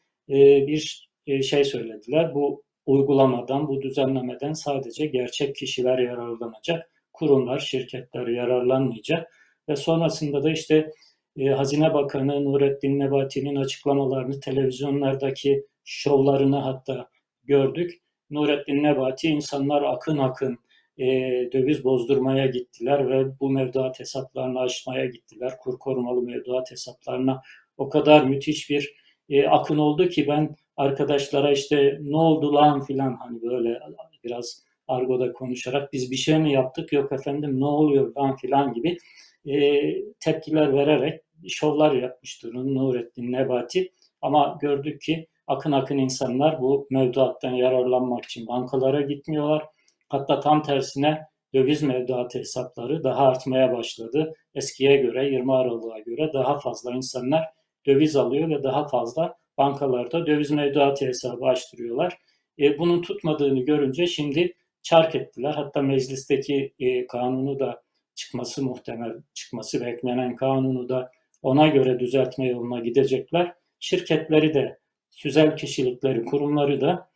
bir 0.66 1.08
şey 1.42 1.64
söylediler. 1.64 2.34
Bu 2.34 2.62
uygulamadan, 2.86 3.68
bu 3.68 3.82
düzenlemeden 3.82 4.52
sadece 4.52 5.06
gerçek 5.06 5.56
kişiler 5.56 5.98
yararlanacak. 5.98 6.90
Kurumlar, 7.12 7.58
şirketler 7.58 8.26
yararlanmayacak. 8.26 9.32
Ve 9.68 9.76
sonrasında 9.76 10.42
da 10.42 10.50
işte 10.50 10.90
e, 11.38 11.48
Hazine 11.48 11.94
Bakanı 11.94 12.44
Nurettin 12.44 12.98
Nebati'nin 12.98 13.56
açıklamalarını, 13.56 14.40
televizyonlardaki 14.40 15.66
şovlarını 15.84 16.56
hatta 16.56 17.08
gördük. 17.44 18.02
Nurettin 18.30 18.82
Nebati 18.82 19.28
insanlar 19.28 19.82
akın 19.82 20.18
akın 20.18 20.58
e, 20.98 21.04
döviz 21.52 21.84
bozdurmaya 21.84 22.46
gittiler 22.46 23.10
ve 23.10 23.40
bu 23.40 23.50
mevduat 23.50 24.00
hesaplarını 24.00 24.60
açmaya 24.60 25.06
gittiler. 25.06 25.52
Kur 25.60 25.78
korumalı 25.78 26.22
mevduat 26.22 26.70
hesaplarına 26.70 27.42
o 27.76 27.88
kadar 27.88 28.24
müthiş 28.24 28.70
bir 28.70 28.94
e, 29.28 29.46
akın 29.46 29.78
oldu 29.78 30.08
ki 30.08 30.26
ben 30.28 30.56
arkadaşlara 30.76 31.52
işte 31.52 31.98
ne 32.02 32.16
oldu 32.16 32.54
lan 32.54 32.84
filan 32.84 33.16
hani 33.16 33.42
böyle 33.42 33.80
biraz 34.24 34.64
argoda 34.88 35.32
konuşarak 35.32 35.92
biz 35.92 36.10
bir 36.10 36.16
şey 36.16 36.38
mi 36.38 36.52
yaptık 36.52 36.92
yok 36.92 37.12
efendim 37.12 37.60
ne 37.60 37.64
oluyor 37.64 38.16
lan 38.16 38.36
filan 38.36 38.72
gibi 38.72 38.98
e, 39.46 39.80
tepkiler 40.20 40.74
vererek 40.74 41.25
şovlar 41.48 41.92
yapmıştır 41.92 42.54
Nurettin 42.54 43.32
Nebati. 43.32 43.92
Ama 44.22 44.58
gördük 44.60 45.00
ki 45.00 45.26
akın 45.46 45.72
akın 45.72 45.98
insanlar 45.98 46.60
bu 46.60 46.86
mevduattan 46.90 47.50
yararlanmak 47.50 48.24
için 48.24 48.46
bankalara 48.46 49.00
gitmiyorlar. 49.00 49.66
Hatta 50.08 50.40
tam 50.40 50.62
tersine 50.62 51.26
döviz 51.54 51.82
mevduatı 51.82 52.38
hesapları 52.38 53.04
daha 53.04 53.26
artmaya 53.28 53.72
başladı. 53.72 54.34
Eskiye 54.54 54.96
göre 54.96 55.28
20 55.28 55.54
Aralık'a 55.54 55.98
göre 55.98 56.30
daha 56.32 56.58
fazla 56.58 56.92
insanlar 56.92 57.44
döviz 57.86 58.16
alıyor 58.16 58.48
ve 58.50 58.62
daha 58.62 58.88
fazla 58.88 59.34
bankalarda 59.58 60.26
döviz 60.26 60.50
mevduatı 60.50 61.06
hesabı 61.06 61.44
açtırıyorlar. 61.44 62.18
E, 62.58 62.78
bunun 62.78 63.02
tutmadığını 63.02 63.60
görünce 63.60 64.06
şimdi 64.06 64.54
çark 64.82 65.14
ettiler. 65.14 65.52
Hatta 65.52 65.82
meclisteki 65.82 66.74
e, 66.78 67.06
kanunu 67.06 67.58
da 67.58 67.82
çıkması 68.14 68.62
muhtemel, 68.62 69.12
çıkması 69.34 69.86
beklenen 69.86 70.36
kanunu 70.36 70.88
da 70.88 71.10
ona 71.42 71.68
göre 71.68 72.00
düzeltme 72.00 72.46
yoluna 72.46 72.80
gidecekler. 72.80 73.54
Şirketleri 73.80 74.54
de, 74.54 74.78
tüzel 75.16 75.56
kişilikleri, 75.56 76.24
kurumları 76.24 76.80
da 76.80 77.10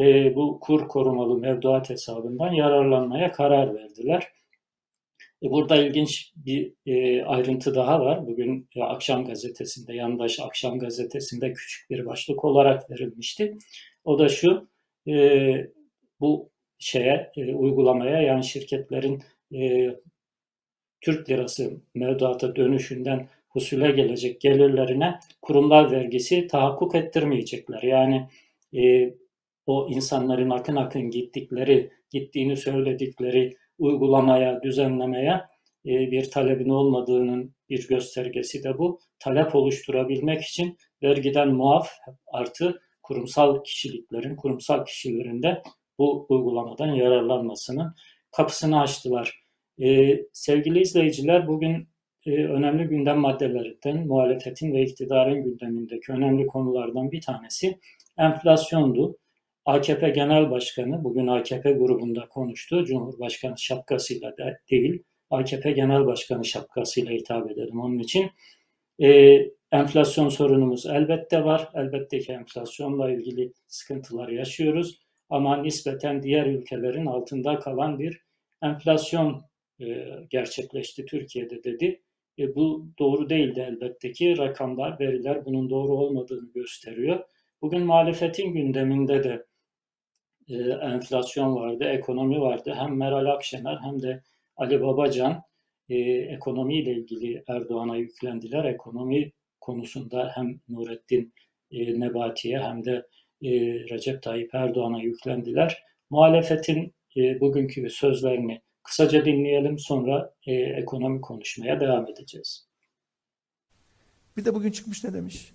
e, 0.00 0.34
bu 0.34 0.60
kur 0.60 0.88
korumalı 0.88 1.38
mevduat 1.38 1.90
hesabından 1.90 2.52
yararlanmaya 2.52 3.32
karar 3.32 3.74
verdiler. 3.74 4.28
E, 5.42 5.50
burada 5.50 5.76
ilginç 5.76 6.32
bir 6.36 6.74
e, 6.86 7.24
ayrıntı 7.24 7.74
daha 7.74 8.00
var. 8.00 8.26
Bugün 8.26 8.68
e, 8.76 8.82
Akşam 8.82 9.24
Gazetesi'nde, 9.24 9.94
yandaş 9.94 10.40
Akşam 10.40 10.78
Gazetesi'nde 10.78 11.52
küçük 11.52 11.90
bir 11.90 12.06
başlık 12.06 12.44
olarak 12.44 12.90
verilmişti. 12.90 13.58
O 14.04 14.18
da 14.18 14.28
şu, 14.28 14.68
e, 15.08 15.66
bu 16.20 16.50
şeye, 16.78 17.32
e, 17.36 17.54
uygulamaya 17.54 18.22
yani 18.22 18.44
şirketlerin 18.44 19.22
e, 19.54 19.90
Türk 21.00 21.30
lirası 21.30 21.80
mevduata 21.94 22.56
dönüşünden 22.56 23.28
husule 23.54 23.90
gelecek 23.90 24.40
gelirlerine 24.40 25.18
kurumlar 25.42 25.90
vergisi 25.90 26.46
tahakkuk 26.46 26.94
ettirmeyecekler. 26.94 27.82
Yani 27.82 28.28
e, 28.76 29.14
o 29.66 29.88
insanların 29.90 30.50
akın 30.50 30.76
akın 30.76 31.10
gittikleri, 31.10 31.90
gittiğini 32.10 32.56
söyledikleri 32.56 33.56
uygulamaya, 33.78 34.62
düzenlemeye 34.62 35.40
e, 35.86 35.90
bir 36.10 36.30
talebin 36.30 36.68
olmadığının 36.68 37.54
bir 37.68 37.88
göstergesi 37.88 38.64
de 38.64 38.78
bu. 38.78 39.00
Talep 39.18 39.54
oluşturabilmek 39.54 40.42
için 40.42 40.78
vergiden 41.02 41.48
muaf 41.48 41.90
artı 42.32 42.80
kurumsal 43.02 43.62
kişiliklerin, 43.64 44.36
kurumsal 44.36 44.84
kişilerin 44.84 45.42
de 45.42 45.62
bu 45.98 46.26
uygulamadan 46.28 46.94
yararlanmasının 46.94 47.94
kapısını 48.30 48.80
açtılar. 48.80 49.44
Ee, 49.82 50.20
sevgili 50.32 50.80
izleyiciler 50.80 51.48
bugün 51.48 51.88
önemli 52.26 52.84
gündem 52.84 53.18
maddelerinden 53.18 54.06
muhalefetin 54.06 54.74
ve 54.74 54.82
iktidarın 54.82 55.42
gündemindeki 55.42 56.12
önemli 56.12 56.46
konulardan 56.46 57.12
bir 57.12 57.20
tanesi 57.20 57.78
enflasyondu. 58.18 59.18
AKP 59.64 60.10
Genel 60.10 60.50
Başkanı 60.50 61.04
bugün 61.04 61.26
AKP 61.26 61.72
grubunda 61.72 62.28
konuştu. 62.28 62.84
Cumhurbaşkanı 62.84 63.58
şapkasıyla 63.58 64.36
da 64.36 64.58
değil, 64.70 65.02
AKP 65.30 65.72
Genel 65.72 66.06
Başkanı 66.06 66.44
şapkasıyla 66.44 67.12
hitap 67.12 67.50
edelim 67.50 67.80
onun 67.80 67.98
için. 67.98 68.30
E, 69.02 69.38
enflasyon 69.72 70.28
sorunumuz 70.28 70.86
elbette 70.86 71.44
var. 71.44 71.68
Elbette 71.74 72.18
ki 72.18 72.32
enflasyonla 72.32 73.10
ilgili 73.10 73.52
sıkıntılar 73.66 74.28
yaşıyoruz. 74.28 74.98
Ama 75.30 75.56
nispeten 75.56 76.22
diğer 76.22 76.46
ülkelerin 76.46 77.06
altında 77.06 77.58
kalan 77.58 77.98
bir 77.98 78.20
enflasyon 78.62 79.44
e, 79.80 80.06
gerçekleşti 80.30 81.06
Türkiye'de 81.06 81.64
dedi. 81.64 82.03
E, 82.38 82.54
bu 82.54 82.88
doğru 82.98 83.28
değildi 83.30 83.66
elbette 83.68 84.12
ki. 84.12 84.38
Rakamlar, 84.38 85.00
veriler 85.00 85.44
bunun 85.44 85.70
doğru 85.70 85.92
olmadığını 85.92 86.52
gösteriyor. 86.52 87.24
Bugün 87.62 87.82
muhalefetin 87.82 88.52
gündeminde 88.52 89.24
de 89.24 89.46
e, 90.48 90.54
enflasyon 90.72 91.56
vardı, 91.56 91.84
ekonomi 91.84 92.40
vardı. 92.40 92.74
Hem 92.78 92.96
Meral 92.96 93.26
Akşener 93.26 93.78
hem 93.82 94.02
de 94.02 94.22
Ali 94.56 94.82
Babacan 94.82 95.42
e, 95.88 95.94
ekonomiyle 96.10 96.92
ilgili 96.92 97.44
Erdoğan'a 97.48 97.96
yüklendiler. 97.96 98.64
Ekonomi 98.64 99.32
konusunda 99.60 100.32
hem 100.34 100.60
Nurettin 100.68 101.32
e, 101.70 102.00
Nebati'ye 102.00 102.58
hem 102.58 102.84
de 102.84 103.06
e, 103.42 103.50
Recep 103.90 104.22
Tayyip 104.22 104.54
Erdoğan'a 104.54 105.02
yüklendiler. 105.02 105.82
Muhalefetin 106.10 106.94
e, 107.16 107.40
bugünkü 107.40 107.90
sözlerini 107.90 108.60
kısaca 108.84 109.24
dinleyelim 109.24 109.78
sonra 109.78 110.34
e, 110.46 110.52
ekonomi 110.52 111.20
konuşmaya 111.20 111.80
devam 111.80 112.06
edeceğiz. 112.06 112.68
Bir 114.36 114.44
de 114.44 114.54
bugün 114.54 114.70
çıkmış 114.70 115.04
ne 115.04 115.14
demiş? 115.14 115.52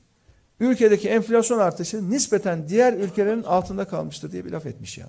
Ülkedeki 0.60 1.10
enflasyon 1.10 1.60
artışı 1.60 2.12
nispeten 2.12 2.68
diğer 2.68 2.94
ülkelerin 2.94 3.44
altında 3.44 3.86
kalmıştır 3.86 4.32
diye 4.32 4.46
bir 4.46 4.52
laf 4.52 4.66
etmiş 4.66 4.98
ya. 4.98 5.08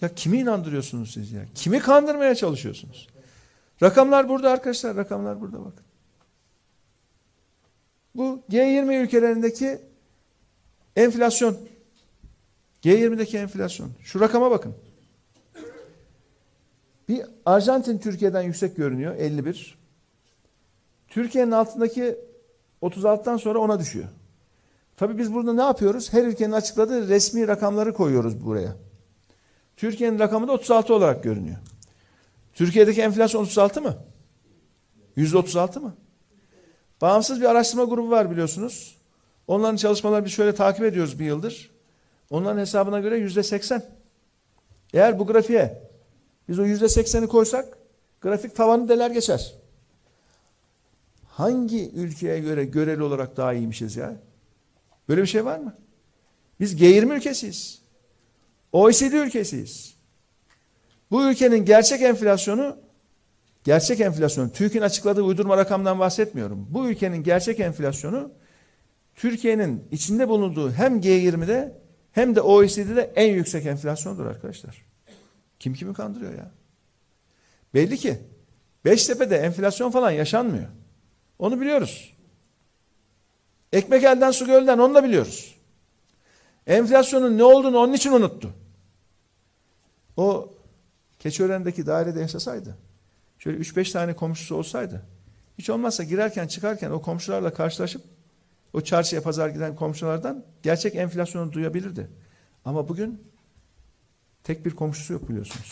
Ya 0.00 0.14
kimi 0.14 0.38
inandırıyorsunuz 0.38 1.12
siz 1.12 1.32
ya? 1.32 1.44
Kimi 1.54 1.80
kandırmaya 1.80 2.34
çalışıyorsunuz? 2.34 3.08
Rakamlar 3.82 4.28
burada 4.28 4.50
arkadaşlar, 4.50 4.96
rakamlar 4.96 5.40
burada 5.40 5.60
bakın. 5.64 5.84
Bu 8.14 8.42
G20 8.50 8.96
ülkelerindeki 9.02 9.78
enflasyon. 10.96 11.56
G20'deki 12.82 13.38
enflasyon. 13.38 13.90
Şu 14.00 14.20
rakama 14.20 14.50
bakın. 14.50 14.74
Bir 17.08 17.22
Arjantin 17.46 17.98
Türkiye'den 17.98 18.42
yüksek 18.42 18.76
görünüyor 18.76 19.16
51. 19.16 19.78
Türkiye'nin 21.08 21.50
altındaki 21.50 22.16
36'dan 22.82 23.36
sonra 23.36 23.58
ona 23.58 23.78
düşüyor. 23.78 24.08
Tabii 24.96 25.18
biz 25.18 25.34
burada 25.34 25.52
ne 25.52 25.62
yapıyoruz? 25.62 26.12
Her 26.12 26.24
ülkenin 26.24 26.52
açıkladığı 26.52 27.08
resmi 27.08 27.48
rakamları 27.48 27.94
koyuyoruz 27.94 28.44
buraya. 28.44 28.76
Türkiye'nin 29.76 30.18
rakamı 30.18 30.48
da 30.48 30.52
36 30.52 30.94
olarak 30.94 31.24
görünüyor. 31.24 31.56
Türkiye'deki 32.54 33.02
enflasyon 33.02 33.42
36 33.42 33.82
mı? 33.82 33.96
Yüzde 35.16 35.38
36 35.38 35.80
mı? 35.80 35.94
Bağımsız 37.00 37.40
bir 37.40 37.46
araştırma 37.46 37.84
grubu 37.84 38.10
var 38.10 38.30
biliyorsunuz. 38.30 38.98
Onların 39.46 39.76
çalışmalarını 39.76 40.24
biz 40.24 40.32
şöyle 40.32 40.54
takip 40.54 40.84
ediyoruz 40.84 41.18
bir 41.18 41.24
yıldır. 41.24 41.70
Onların 42.30 42.58
hesabına 42.58 43.00
göre 43.00 43.16
yüzde 43.16 43.42
80. 43.42 43.82
Eğer 44.94 45.18
bu 45.18 45.26
grafiğe 45.26 45.83
biz 46.48 46.58
o 46.58 46.64
yüzde 46.64 46.84
80'i 46.84 47.26
koysak 47.26 47.78
grafik 48.20 48.56
tavanı 48.56 48.88
deler 48.88 49.10
geçer. 49.10 49.54
Hangi 51.26 51.90
ülkeye 51.90 52.40
göre 52.40 52.64
göreli 52.64 53.02
olarak 53.02 53.36
daha 53.36 53.52
iyiymişiz 53.52 53.96
ya? 53.96 54.16
Böyle 55.08 55.22
bir 55.22 55.26
şey 55.26 55.44
var 55.44 55.58
mı? 55.58 55.74
Biz 56.60 56.80
G20 56.80 57.16
ülkesiyiz. 57.16 57.82
OECD 58.72 59.12
ülkesiyiz. 59.12 59.94
Bu 61.10 61.24
ülkenin 61.30 61.64
gerçek 61.64 62.02
enflasyonu 62.02 62.76
gerçek 63.64 64.00
enflasyon, 64.00 64.48
TÜİK'in 64.48 64.80
açıkladığı 64.80 65.22
uydurma 65.22 65.56
rakamdan 65.56 65.98
bahsetmiyorum. 65.98 66.66
Bu 66.70 66.88
ülkenin 66.88 67.22
gerçek 67.22 67.60
enflasyonu 67.60 68.32
Türkiye'nin 69.14 69.84
içinde 69.90 70.28
bulunduğu 70.28 70.72
hem 70.72 71.00
G20'de 71.00 71.78
hem 72.12 72.36
de 72.36 72.40
OECD'de 72.40 73.12
en 73.16 73.34
yüksek 73.34 73.66
enflasyondur 73.66 74.26
arkadaşlar. 74.26 74.93
Kim 75.58 75.74
kimi 75.74 75.94
kandırıyor 75.94 76.34
ya? 76.34 76.50
Belli 77.74 77.96
ki 77.96 78.18
Beştepe'de 78.84 79.36
enflasyon 79.36 79.90
falan 79.90 80.10
yaşanmıyor. 80.10 80.66
Onu 81.38 81.60
biliyoruz. 81.60 82.14
Ekmek 83.72 84.04
elden 84.04 84.30
su 84.30 84.46
gölden 84.46 84.78
onu 84.78 84.94
da 84.94 85.04
biliyoruz. 85.04 85.54
Enflasyonun 86.66 87.38
ne 87.38 87.44
olduğunu 87.44 87.78
onun 87.78 87.92
için 87.92 88.12
unuttu. 88.12 88.50
O 90.16 90.54
Keçiören'deki 91.18 91.86
dairede 91.86 92.20
yaşasaydı, 92.20 92.76
şöyle 93.38 93.58
3-5 93.58 93.92
tane 93.92 94.16
komşusu 94.16 94.56
olsaydı, 94.56 95.02
hiç 95.58 95.70
olmazsa 95.70 96.04
girerken 96.04 96.46
çıkarken 96.46 96.90
o 96.90 97.02
komşularla 97.02 97.54
karşılaşıp 97.54 98.02
o 98.72 98.80
çarşıya 98.80 99.22
pazar 99.22 99.48
giden 99.48 99.76
komşulardan 99.76 100.44
gerçek 100.62 100.94
enflasyonu 100.94 101.52
duyabilirdi. 101.52 102.10
Ama 102.64 102.88
bugün 102.88 103.22
tek 104.44 104.66
bir 104.66 104.76
komşusu 104.76 105.12
yok 105.12 105.28
biliyorsunuz. 105.28 105.70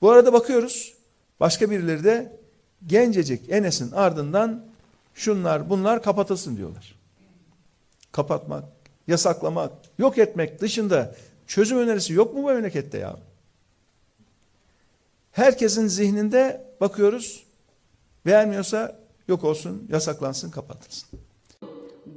Bu 0.00 0.10
arada 0.10 0.32
bakıyoruz. 0.32 0.94
Başka 1.40 1.70
birileri 1.70 2.04
de 2.04 2.40
gencecik 2.86 3.50
Enes'in 3.50 3.92
ardından 3.92 4.66
şunlar 5.14 5.70
bunlar 5.70 6.02
kapatılsın 6.02 6.56
diyorlar. 6.56 6.94
Kapatmak, 8.12 8.64
yasaklamak, 9.06 9.72
yok 9.98 10.18
etmek 10.18 10.60
dışında 10.60 11.14
çözüm 11.46 11.78
önerisi 11.78 12.12
yok 12.12 12.34
mu 12.34 12.42
bu 12.42 12.46
memlekette 12.46 12.98
ya? 12.98 13.16
Herkesin 15.32 15.86
zihninde 15.86 16.66
bakıyoruz 16.80 17.46
beğenmiyorsa 18.26 19.00
yok 19.28 19.44
olsun, 19.44 19.86
yasaklansın, 19.92 20.50
kapatılsın. 20.50 21.25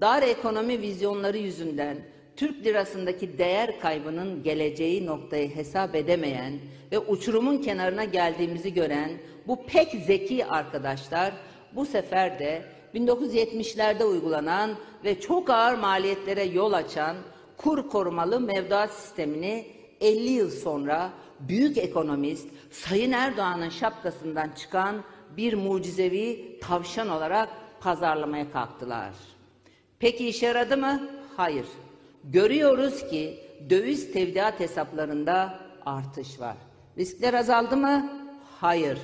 Dar 0.02 0.24
ekonomi 0.24 0.82
vizyonları 0.82 1.38
yüzünden 1.38 1.98
Türk 2.36 2.66
lirasındaki 2.66 3.38
değer 3.38 3.80
kaybının 3.80 4.44
geleceği 4.44 5.06
noktayı 5.06 5.56
hesap 5.56 5.96
edemeyen 5.96 6.60
ve 6.92 7.00
uçurumun 7.00 7.58
kenarına 7.58 8.04
geldiğimizi 8.04 8.74
gören 8.74 9.12
bu 9.48 9.66
pek 9.66 9.92
zeki 9.92 10.46
arkadaşlar 10.46 11.34
bu 11.76 11.86
sefer 11.86 12.40
de 12.40 12.66
1970'lerde 12.96 14.04
uygulanan 14.04 14.72
ve 15.06 15.20
çok 15.22 15.50
ağır 15.50 15.78
maliyetlere 15.78 16.44
yol 16.44 16.74
açan 16.74 17.16
kur 17.58 17.90
korumalı 17.90 18.40
mevduat 18.40 18.94
sistemini 18.94 19.66
50 20.02 20.30
yıl 20.30 20.52
sonra 20.52 21.10
büyük 21.40 21.78
ekonomist 21.78 22.50
Sayın 22.72 23.12
Erdoğan'ın 23.12 23.70
şapkasından 23.70 24.50
çıkan 24.50 24.96
bir 25.38 25.54
mucizevi 25.54 26.60
tavşan 26.62 27.10
olarak 27.10 27.50
pazarlamaya 27.80 28.52
kalktılar. 28.52 29.39
Peki 30.00 30.28
işe 30.28 30.46
yaradı 30.46 30.78
mı? 30.78 31.10
Hayır. 31.38 31.66
Görüyoruz 32.24 33.10
ki 33.10 33.40
döviz 33.70 34.14
tevdiat 34.14 34.60
hesaplarında 34.60 35.60
artış 35.86 36.40
var. 36.40 36.58
Riskler 36.98 37.34
azaldı 37.34 37.78
mı? 37.78 38.12
Hayır. 38.60 39.00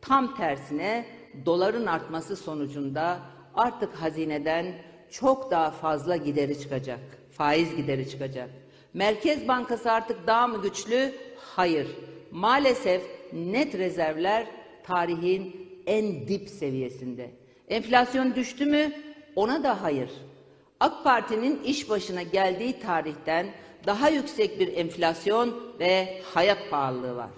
Tam 0.00 0.36
tersine 0.36 1.06
doların 1.46 1.86
artması 1.86 2.36
sonucunda 2.36 3.18
artık 3.54 3.94
hazineden 3.94 4.66
çok 5.10 5.50
daha 5.50 5.70
fazla 5.70 6.16
gideri 6.16 6.60
çıkacak. 6.60 7.00
Faiz 7.30 7.76
gideri 7.76 8.10
çıkacak. 8.10 8.50
Merkez 8.94 9.48
Bankası 9.48 9.92
artık 9.92 10.26
daha 10.26 10.46
mı 10.46 10.62
güçlü? 10.62 11.12
Hayır. 11.36 11.88
Maalesef 12.30 13.02
net 13.32 13.74
rezervler 13.74 14.46
tarihin 14.84 15.68
en 15.86 16.28
dip 16.28 16.48
seviyesinde. 16.48 17.30
Enflasyon 17.68 18.34
düştü 18.34 18.66
mü? 18.66 18.92
Ona 19.36 19.62
da 19.62 19.82
hayır. 19.82 20.10
AK 20.80 21.04
Parti'nin 21.04 21.62
iş 21.62 21.90
başına 21.90 22.22
geldiği 22.22 22.80
tarihten 22.80 23.46
daha 23.86 24.08
yüksek 24.08 24.60
bir 24.60 24.76
enflasyon 24.76 25.60
ve 25.80 26.22
hayat 26.34 26.70
pahalılığı 26.70 27.16
var. 27.16 27.30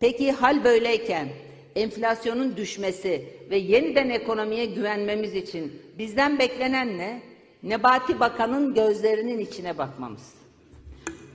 Peki 0.00 0.32
hal 0.32 0.64
böyleyken 0.64 1.28
enflasyonun 1.76 2.56
düşmesi 2.56 3.24
ve 3.50 3.56
yeniden 3.56 4.10
ekonomiye 4.10 4.66
güvenmemiz 4.66 5.34
için 5.34 5.82
bizden 5.98 6.38
beklenen 6.38 6.98
ne? 6.98 7.22
Nebati 7.62 8.20
Bakan'ın 8.20 8.74
gözlerinin 8.74 9.38
içine 9.38 9.78
bakmamız. 9.78 10.34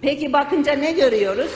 Peki 0.02 0.34
bakınca 0.34 0.74
ne 0.74 0.92
görüyoruz? 0.92 1.52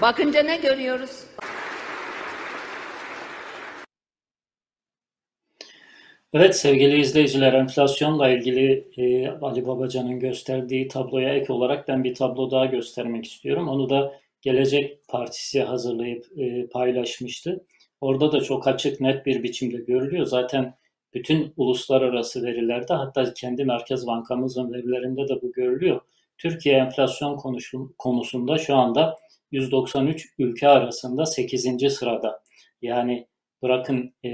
Bakınca 0.00 0.42
ne 0.42 0.56
görüyoruz? 0.56 1.24
Evet 6.34 6.56
sevgili 6.56 7.00
izleyiciler 7.00 7.52
enflasyonla 7.52 8.28
ilgili 8.28 8.88
e, 8.96 9.28
Ali 9.28 9.66
Babacan'ın 9.66 10.20
gösterdiği 10.20 10.88
tabloya 10.88 11.34
ek 11.34 11.52
olarak 11.52 11.88
ben 11.88 12.04
bir 12.04 12.14
tablo 12.14 12.50
daha 12.50 12.66
göstermek 12.66 13.26
istiyorum. 13.26 13.68
Onu 13.68 13.90
da 13.90 14.20
Gelecek 14.42 15.08
Partisi 15.08 15.62
hazırlayıp 15.62 16.26
e, 16.38 16.66
paylaşmıştı. 16.66 17.64
Orada 18.00 18.32
da 18.32 18.40
çok 18.40 18.68
açık 18.68 19.00
net 19.00 19.26
bir 19.26 19.42
biçimde 19.42 19.76
görülüyor. 19.76 20.26
Zaten 20.26 20.74
bütün 21.14 21.52
uluslararası 21.56 22.42
verilerde 22.42 22.94
hatta 22.94 23.34
kendi 23.34 23.64
Merkez 23.64 24.06
Bankamızın 24.06 24.72
verilerinde 24.72 25.28
de 25.28 25.42
bu 25.42 25.52
görülüyor. 25.52 26.00
Türkiye 26.38 26.76
enflasyon 26.76 27.36
konusunda 27.98 28.58
şu 28.58 28.74
anda 28.76 29.16
193 29.52 30.28
ülke 30.38 30.68
arasında 30.68 31.26
8. 31.26 31.92
sırada. 31.92 32.42
Yani 32.82 33.26
bırakın 33.62 34.14
e, 34.24 34.30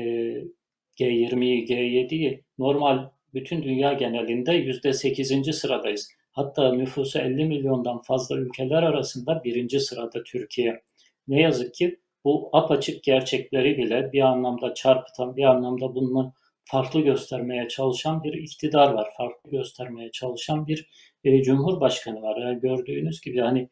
G20'yi, 1.01 1.67
G7'yi 1.67 2.45
normal 2.59 3.11
bütün 3.35 3.63
dünya 3.63 3.93
genelinde 3.93 4.53
%8. 4.53 5.53
sıradayız. 5.53 6.09
Hatta 6.33 6.73
nüfusu 6.73 7.19
50 7.19 7.45
milyondan 7.45 8.03
fazla 8.03 8.37
ülkeler 8.37 8.83
arasında 8.83 9.45
birinci 9.45 9.81
sırada 9.81 10.23
Türkiye. 10.23 10.83
Ne 11.29 11.41
yazık 11.41 11.75
ki 11.75 12.01
bu 12.25 12.51
apaçık 12.53 13.03
gerçekleri 13.03 13.79
bile 13.79 14.13
bir 14.13 14.21
anlamda 14.21 14.75
çarpıtan, 14.75 15.37
bir 15.37 15.45
anlamda 15.45 15.95
bunu 15.95 16.33
farklı 16.65 17.01
göstermeye 17.01 17.69
çalışan 17.69 18.25
bir 18.25 18.33
iktidar 18.33 18.93
var. 18.93 19.09
göstermeye 19.51 20.11
çalışan 20.11 20.67
bir 20.67 20.91
e, 21.25 21.43
cumhurbaşkanı 21.43 22.23
var. 22.23 22.43
Yani 22.43 22.61
gördüğünüz 22.61 23.21
gibi 23.21 23.41
hani 23.41 23.69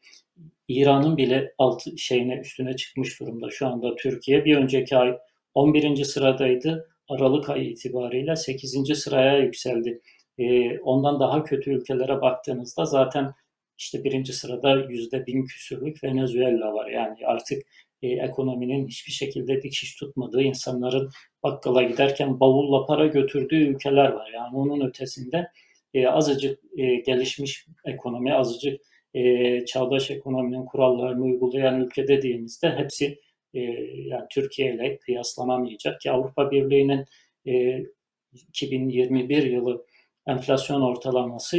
İran'ın 0.69 1.17
bile 1.17 1.55
altı 1.59 1.99
şeyine 1.99 2.37
üstüne 2.39 2.77
çıkmış 2.77 3.21
durumda. 3.21 3.51
Şu 3.51 3.67
anda 3.67 3.97
Türkiye 3.97 4.45
bir 4.45 4.57
önceki 4.57 4.97
ay 4.97 5.19
11. 5.55 6.05
sıradaydı. 6.05 6.89
Aralık 7.09 7.51
ayı 7.51 7.71
itibariyle 7.71 8.37
8. 8.37 8.99
sıraya 8.99 9.39
yükseldi. 9.39 10.01
E, 10.39 10.79
ondan 10.79 11.21
daha 11.21 11.45
kötü 11.45 11.71
ülkelere 11.71 12.21
baktığınızda 12.21 12.85
zaten 12.85 13.35
işte 13.79 14.05
birinci 14.05 14.33
sırada 14.33 14.75
yüzde 14.89 15.27
bin 15.27 15.45
küsürlük 15.45 16.05
Venezuela 16.05 16.75
var. 16.75 16.91
Yani 16.91 17.17
artık 17.27 17.63
e, 18.03 18.09
ekonominin 18.09 18.89
hiçbir 18.89 19.13
şekilde 19.13 19.63
dikiş 19.63 19.95
tutmadığı, 19.97 20.43
insanların 20.43 21.11
bakkala 21.43 21.83
giderken 21.83 22.41
bavulla 22.41 22.87
para 22.87 23.07
götürdüğü 23.07 23.69
ülkeler 23.69 24.09
var. 24.09 24.31
Yani 24.35 24.57
onun 24.57 24.89
ötesinde 24.89 25.49
e, 25.95 26.07
azıcık 26.07 26.61
e, 26.77 26.95
gelişmiş 26.95 27.67
ekonomi, 27.85 28.35
azıcık 28.35 28.81
e, 29.15 29.65
çağdaş 29.65 30.11
ekonominin 30.11 30.65
kurallarını 30.65 31.23
uygulayan 31.23 31.81
ülke 31.81 32.09
dediğimizde 32.09 32.71
hepsi 32.71 33.19
e, 33.59 33.63
yani 34.09 34.27
Türkiye 34.31 34.75
ile 34.75 34.99
kıyaslanamayacak 34.99 36.01
ki 36.01 36.11
Avrupa 36.11 36.51
Birliği'nin 36.51 37.07
e, 37.47 37.85
2021 38.33 39.43
yılı 39.43 39.87
enflasyon 40.27 40.81
ortalaması 40.81 41.57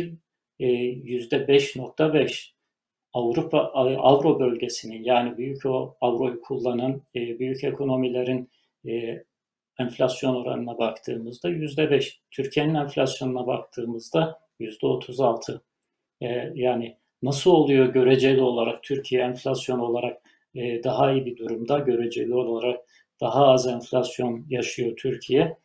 yüzde 0.59 1.35
5.5. 1.35 2.51
Avrupa 3.13 3.59
Avro 3.97 4.39
bölgesinin 4.39 5.03
yani 5.03 5.38
büyük 5.38 5.65
o 5.65 5.97
avroyu 6.01 6.41
kullanan 6.41 7.01
e, 7.15 7.39
büyük 7.39 7.63
ekonomilerin 7.63 8.49
e, 8.88 9.23
enflasyon 9.79 10.35
oranına 10.35 10.77
baktığımızda 10.77 11.49
yüzde 11.49 11.91
beş. 11.91 12.19
Türkiye'nin 12.31 12.75
enflasyonuna 12.75 13.47
baktığımızda 13.47 14.39
yüzde 14.59 14.88
otuz 14.88 15.19
altı. 15.19 15.62
E, 16.21 16.51
yani 16.55 16.97
nasıl 17.21 17.51
oluyor 17.51 17.85
göreceli 17.85 18.41
olarak 18.41 18.83
Türkiye 18.83 19.21
enflasyon 19.21 19.79
olarak 19.79 20.21
e, 20.55 20.83
daha 20.83 21.12
iyi 21.12 21.25
bir 21.25 21.38
durumda, 21.38 21.79
göreceli 21.79 22.33
olarak 22.33 22.79
daha 23.21 23.47
az 23.47 23.67
enflasyon 23.67 24.45
yaşıyor 24.49 24.97
Türkiye. 24.97 25.57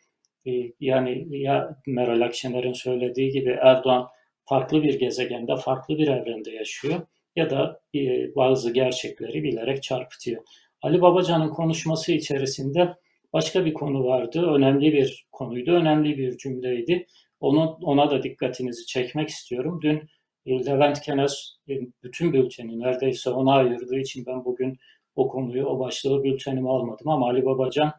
E, 0.46 0.50
yani 0.80 1.38
ya 1.38 1.76
Meral 1.86 2.20
Akşener'in 2.20 2.72
söylediği 2.72 3.30
gibi 3.30 3.50
Erdoğan 3.62 4.08
farklı 4.44 4.82
bir 4.82 4.98
gezegende, 4.98 5.56
farklı 5.56 5.98
bir 5.98 6.08
evrende 6.08 6.50
yaşıyor 6.50 7.00
ya 7.36 7.50
da 7.50 7.80
e, 7.94 8.00
bazı 8.36 8.72
gerçekleri 8.72 9.42
bilerek 9.42 9.82
çarpıtıyor. 9.82 10.42
Ali 10.82 11.02
Babacan'ın 11.02 11.48
konuşması 11.48 12.12
içerisinde 12.12 12.94
başka 13.32 13.64
bir 13.64 13.74
konu 13.74 14.04
vardı. 14.04 14.46
Önemli 14.54 14.92
bir 14.92 15.26
konuydu, 15.32 15.72
önemli 15.72 16.18
bir 16.18 16.36
cümleydi. 16.36 17.06
Onu, 17.40 17.78
ona 17.82 18.10
da 18.10 18.22
dikkatinizi 18.22 18.86
çekmek 18.86 19.28
istiyorum. 19.28 19.80
Dün 19.82 20.08
Levent 20.46 21.00
Kenes 21.00 21.56
e, 21.68 21.72
bütün 22.02 22.32
bülteni 22.32 22.80
neredeyse 22.80 23.30
ona 23.30 23.52
ayırdığı 23.52 23.96
için 23.96 24.26
ben 24.26 24.44
bugün 24.44 24.78
o 25.16 25.28
konuyu, 25.28 25.66
o 25.66 25.78
başlığı 25.78 26.24
bültenime 26.24 26.68
almadım 26.68 27.08
ama 27.08 27.28
Ali 27.28 27.44
Babacan 27.44 27.92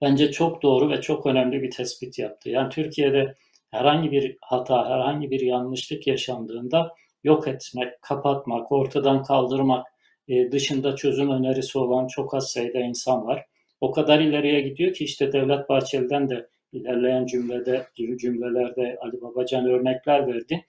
bence 0.00 0.32
çok 0.32 0.62
doğru 0.62 0.90
ve 0.90 1.00
çok 1.00 1.26
önemli 1.26 1.62
bir 1.62 1.70
tespit 1.70 2.18
yaptı. 2.18 2.50
Yani 2.50 2.70
Türkiye'de 2.70 3.34
herhangi 3.70 4.12
bir 4.12 4.36
hata, 4.40 4.90
herhangi 4.90 5.30
bir 5.30 5.40
yanlışlık 5.40 6.06
yaşandığında 6.06 6.94
yok 7.24 7.48
etmek, 7.48 8.02
kapatmak, 8.02 8.72
ortadan 8.72 9.22
kaldırmak 9.22 9.86
e, 10.28 10.52
dışında 10.52 10.96
çözüm 10.96 11.30
önerisi 11.30 11.78
olan 11.78 12.06
çok 12.06 12.34
az 12.34 12.50
sayıda 12.50 12.78
insan 12.78 13.26
var. 13.26 13.44
O 13.80 13.90
kadar 13.92 14.20
ileriye 14.20 14.60
gidiyor 14.60 14.94
ki 14.94 15.04
işte 15.04 15.32
Devlet 15.32 15.68
Bahçeli'den 15.68 16.30
de 16.30 16.48
ilerleyen 16.72 17.26
cümlede 17.26 17.86
cümlelerde 17.96 18.98
Ali 19.00 19.20
Babacan 19.22 19.66
örnekler 19.66 20.26
verdi. 20.26 20.64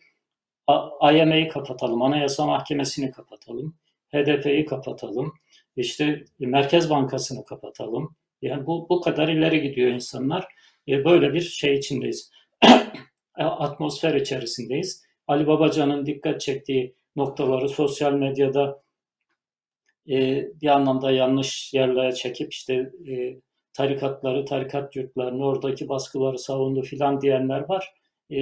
IME'yi 1.13 1.47
kapatalım, 1.47 2.01
Anayasa 2.01 2.45
Mahkemesi'ni 2.45 3.12
kapatalım, 3.12 3.75
HDP'yi 4.13 4.65
kapatalım, 4.65 5.34
işte 5.75 6.23
Merkez 6.39 6.89
Bankası'nı 6.89 7.45
kapatalım. 7.45 8.15
Yani 8.41 8.65
bu, 8.65 8.89
bu 8.89 9.01
kadar 9.01 9.27
ileri 9.27 9.62
gidiyor 9.62 9.91
insanlar. 9.91 10.47
E, 10.88 11.05
böyle 11.05 11.34
bir 11.34 11.41
şey 11.41 11.73
içindeyiz. 11.73 12.32
Atmosfer 13.36 14.15
içerisindeyiz. 14.15 15.03
Ali 15.27 15.47
Babacan'ın 15.47 16.05
dikkat 16.05 16.41
çektiği 16.41 16.95
noktaları 17.15 17.69
sosyal 17.69 18.13
medyada 18.13 18.84
e, 20.10 20.45
bir 20.62 20.67
anlamda 20.67 21.12
yanlış 21.12 21.73
yerlere 21.73 22.12
çekip 22.13 22.53
işte 22.53 22.91
e, 23.10 23.36
tarikatları, 23.73 24.45
tarikat 24.45 24.95
yurtlarını, 24.95 25.45
oradaki 25.45 25.89
baskıları 25.89 26.38
savundu 26.38 26.82
filan 26.82 27.21
diyenler 27.21 27.69
var. 27.69 27.93
E, 28.32 28.38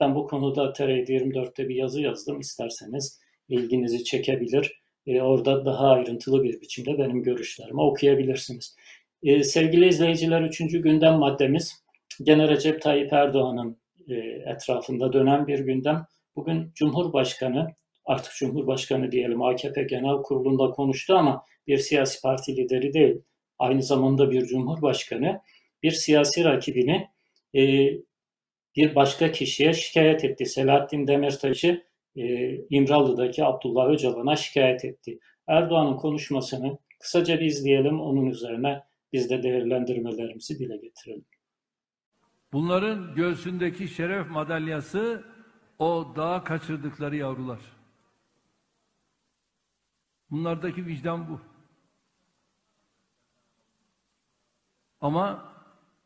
ben 0.00 0.14
bu 0.14 0.26
konuda 0.26 0.64
TR24'te 0.64 1.68
bir 1.68 1.74
yazı 1.74 2.00
yazdım. 2.02 2.40
İsterseniz 2.40 3.20
ilginizi 3.48 4.04
çekebilir. 4.04 4.80
E, 5.06 5.20
orada 5.20 5.64
daha 5.64 5.90
ayrıntılı 5.90 6.42
bir 6.42 6.60
biçimde 6.60 6.98
benim 6.98 7.22
görüşlerimi 7.22 7.80
okuyabilirsiniz. 7.80 8.76
E, 9.22 9.44
sevgili 9.44 9.88
izleyiciler, 9.88 10.42
üçüncü 10.42 10.82
gündem 10.82 11.14
maddemiz 11.14 11.84
gene 12.22 12.48
Recep 12.48 12.82
Tayyip 12.82 13.12
Erdoğan'ın 13.12 13.76
e, 14.08 14.14
etrafında 14.52 15.12
dönen 15.12 15.46
bir 15.46 15.58
gündem. 15.58 16.06
Bugün 16.36 16.72
Cumhurbaşkanı, 16.74 17.74
artık 18.04 18.32
Cumhurbaşkanı 18.32 19.12
diyelim 19.12 19.42
AKP 19.42 19.82
Genel 19.82 20.22
Kurulu'nda 20.22 20.70
konuştu 20.70 21.14
ama 21.14 21.44
bir 21.66 21.78
siyasi 21.78 22.22
parti 22.22 22.56
lideri 22.56 22.92
değil. 22.92 23.22
Aynı 23.58 23.82
zamanda 23.82 24.30
bir 24.30 24.46
Cumhurbaşkanı 24.46 25.40
bir 25.82 25.90
siyasi 25.90 26.44
rakibini 26.44 27.08
e, 27.54 27.90
bir 28.76 28.94
başka 28.94 29.32
kişiye 29.32 29.72
şikayet 29.72 30.24
etti. 30.24 30.46
Selahattin 30.46 31.06
Demirtaş'ı 31.06 31.84
e, 32.16 32.54
İmralı'daki 32.70 33.44
Abdullah 33.44 33.88
Öcalan'a 33.88 34.36
şikayet 34.36 34.84
etti. 34.84 35.18
Erdoğan'ın 35.46 35.96
konuşmasını 35.96 36.78
kısaca 37.00 37.40
bir 37.40 37.44
izleyelim. 37.44 38.00
Onun 38.00 38.26
üzerine 38.26 38.82
biz 39.12 39.30
de 39.30 39.42
değerlendirmelerimizi 39.42 40.58
dile 40.58 40.76
getirelim. 40.76 41.24
Bunların 42.52 43.14
göğsündeki 43.14 43.88
şeref 43.88 44.30
madalyası 44.30 45.24
o 45.78 46.12
dağa 46.16 46.44
kaçırdıkları 46.44 47.16
yavrular. 47.16 47.60
Bunlardaki 50.30 50.86
vicdan 50.86 51.28
bu. 51.28 51.40
Ama 55.00 55.52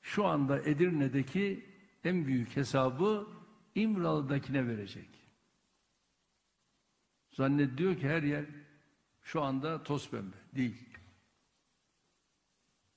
şu 0.02 0.26
anda 0.26 0.58
Edirne'deki 0.58 1.73
en 2.04 2.26
büyük 2.26 2.56
hesabı 2.56 3.26
İmralı'dakine 3.74 4.68
verecek. 4.68 5.08
Zannediyor 7.32 7.96
ki 7.98 8.08
her 8.08 8.22
yer 8.22 8.44
şu 9.22 9.42
anda 9.42 9.82
toz 9.82 10.10
pembe. 10.10 10.36
Değil. 10.54 10.88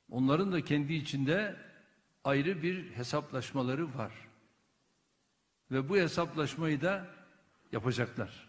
Onların 0.10 0.52
da 0.52 0.66
kendi 0.66 0.94
içinde 0.94 1.56
ayrı 2.24 2.64
bir 2.64 2.92
hesaplaşmaları 2.92 3.98
var. 3.98 4.12
Ve 5.72 5.90
bu 5.90 5.98
hesaplaşmayı 5.98 6.82
da 6.82 7.08
yapacaklar. 7.72 8.48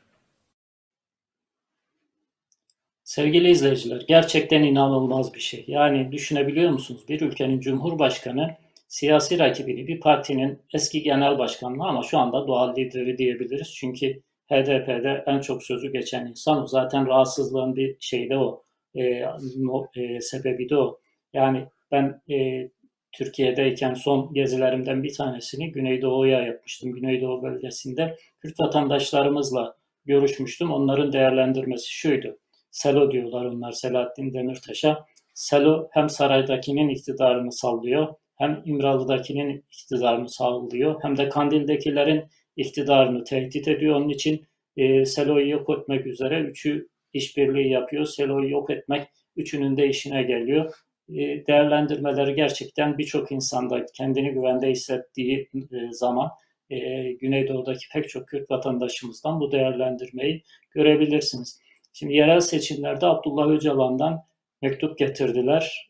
Sevgili 3.05 3.51
izleyiciler, 3.51 4.05
gerçekten 4.09 4.63
inanılmaz 4.63 5.35
bir 5.35 5.41
şey. 5.41 5.65
Yani 5.69 6.13
düşünebiliyor 6.13 6.71
musunuz? 6.71 7.09
Bir 7.09 7.21
ülkenin 7.21 7.61
cumhurbaşkanı 7.61 8.57
siyasi 8.89 9.39
rakibini 9.39 9.87
bir 9.87 10.01
partinin 10.01 10.63
eski 10.75 11.03
genel 11.03 11.39
başkanı 11.39 11.89
ama 11.89 12.03
şu 12.03 12.19
anda 12.19 12.47
doğal 12.47 12.77
lideri 12.77 13.19
diyebiliriz. 13.19 13.75
Çünkü 13.75 14.23
HDP'de 14.51 15.25
en 15.27 15.41
çok 15.41 15.63
sözü 15.63 15.93
geçen 15.93 16.27
insan 16.27 16.63
o. 16.63 16.67
Zaten 16.67 17.07
rahatsızlığın 17.07 17.77
bir 17.77 17.97
şeyde 18.01 18.37
o. 18.37 18.63
E, 18.95 19.23
no, 19.57 19.87
e, 19.97 20.21
sebebi 20.21 20.69
de 20.69 20.77
o. 20.77 21.01
Yani 21.33 21.67
ben 21.91 22.23
e, 22.31 22.69
Türkiye'deyken 23.13 23.95
son 23.95 24.35
gezilerimden 24.35 25.03
bir 25.03 25.15
tanesini 25.15 25.73
Güneydoğu'ya 25.73 26.43
yapmıştım. 26.43 26.93
Güneydoğu 26.93 27.43
bölgesinde 27.43 28.17
Kürt 28.41 28.61
vatandaşlarımızla 28.61 29.77
görüşmüştüm. 30.05 30.73
Onların 30.73 31.13
değerlendirmesi 31.13 31.93
şuydu. 31.93 32.39
Selo 32.71 33.11
diyorlar 33.11 33.45
onlar 33.45 33.73
Selahattin 33.73 34.35
Demirtaş'a. 34.35 35.07
Selo 35.35 35.89
hem 35.91 36.09
saraydakinin 36.09 36.89
iktidarını 36.89 37.53
sallıyor, 37.53 38.15
hem 38.39 38.63
İmralı'dakinin 38.65 39.65
iktidarını 39.73 40.29
sağlıyor, 40.29 41.03
hem 41.03 41.17
de 41.17 41.29
Kandil'dekilerin 41.29 42.25
iktidarını 42.57 43.25
tehdit 43.25 43.69
ediyor. 43.69 43.97
Onun 43.97 44.09
için 44.09 44.47
e, 44.77 45.05
Selo'yu 45.05 45.51
yok 45.51 45.71
etmek 45.71 46.07
üzere 46.07 46.41
üçü 46.41 46.89
işbirliği 47.13 47.71
yapıyor. 47.71 48.05
Selo'yu 48.05 48.51
yok 48.51 48.71
etmek 48.71 49.09
üçünün 49.37 49.77
de 49.77 49.89
işine 49.89 50.23
geliyor. 50.23 50.75
E, 51.09 51.47
değerlendirmeleri 51.47 52.35
gerçekten 52.35 52.99
birçok 52.99 53.33
insanda 53.33 53.87
kendini 53.95 54.31
güvende 54.31 54.71
hissettiği 54.71 55.49
e, 55.55 55.93
zaman 55.93 56.31
e, 56.71 57.13
Güneydoğu'daki 57.13 57.87
pek 57.93 58.09
çok 58.09 58.29
Kürt 58.29 58.51
vatandaşımızdan 58.51 59.41
bu 59.41 59.53
değerlendirmeyi 59.53 60.43
görebilirsiniz. 60.71 61.61
Şimdi 61.93 62.15
yerel 62.15 62.41
seçimlerde 62.41 63.07
Abdullah 63.07 63.49
Öcalan'dan 63.49 64.23
mektup 64.63 64.99
getirdiler. 64.99 65.89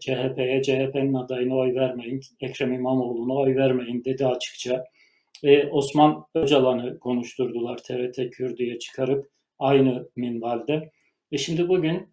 CHP'ye, 0.00 0.62
CHP'nin 0.62 1.14
adayına 1.14 1.56
oy 1.56 1.74
vermeyin, 1.74 2.20
Ekrem 2.40 2.72
İmamoğlu'na 2.72 3.34
oy 3.34 3.56
vermeyin 3.56 4.04
dedi 4.04 4.26
açıkça. 4.26 4.84
e, 5.42 5.66
Osman 5.66 6.24
Öcalan'ı 6.34 6.98
konuşturdular 6.98 7.78
TRT 7.78 8.30
Kürdü'ye 8.30 8.78
çıkarıp 8.78 9.30
aynı 9.58 10.08
minvalde. 10.16 10.90
E 11.32 11.38
şimdi 11.38 11.68
bugün 11.68 12.08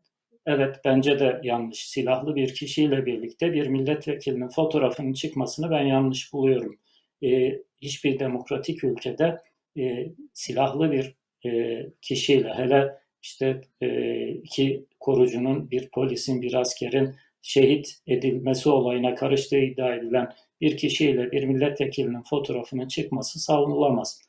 evet 0.45 0.75
bence 0.85 1.19
de 1.19 1.41
yanlış 1.43 1.89
silahlı 1.89 2.35
bir 2.35 2.53
kişiyle 2.55 3.05
birlikte 3.05 3.53
bir 3.53 3.67
milletvekilinin 3.67 4.49
fotoğrafının 4.49 5.13
çıkmasını 5.13 5.71
ben 5.71 5.83
yanlış 5.83 6.33
buluyorum. 6.33 6.79
E, 7.23 7.59
hiçbir 7.81 8.19
demokratik 8.19 8.83
ülkede 8.83 9.37
e, 9.77 10.07
silahlı 10.33 10.91
bir 10.91 11.15
e, 11.45 11.85
kişiyle 12.01 12.53
hele 12.53 12.95
işte 13.21 13.61
e, 13.81 14.27
iki 14.29 14.85
korucunun 14.99 15.71
bir 15.71 15.89
polisin 15.89 16.41
bir 16.41 16.53
askerin 16.53 17.15
şehit 17.41 17.87
edilmesi 18.07 18.69
olayına 18.69 19.15
karıştığı 19.15 19.57
iddia 19.57 19.95
edilen 19.95 20.33
bir 20.61 20.77
kişiyle 20.77 21.31
bir 21.31 21.43
milletvekilinin 21.43 22.23
fotoğrafının 22.29 22.87
çıkması 22.87 23.39
savunulamaz. 23.39 24.21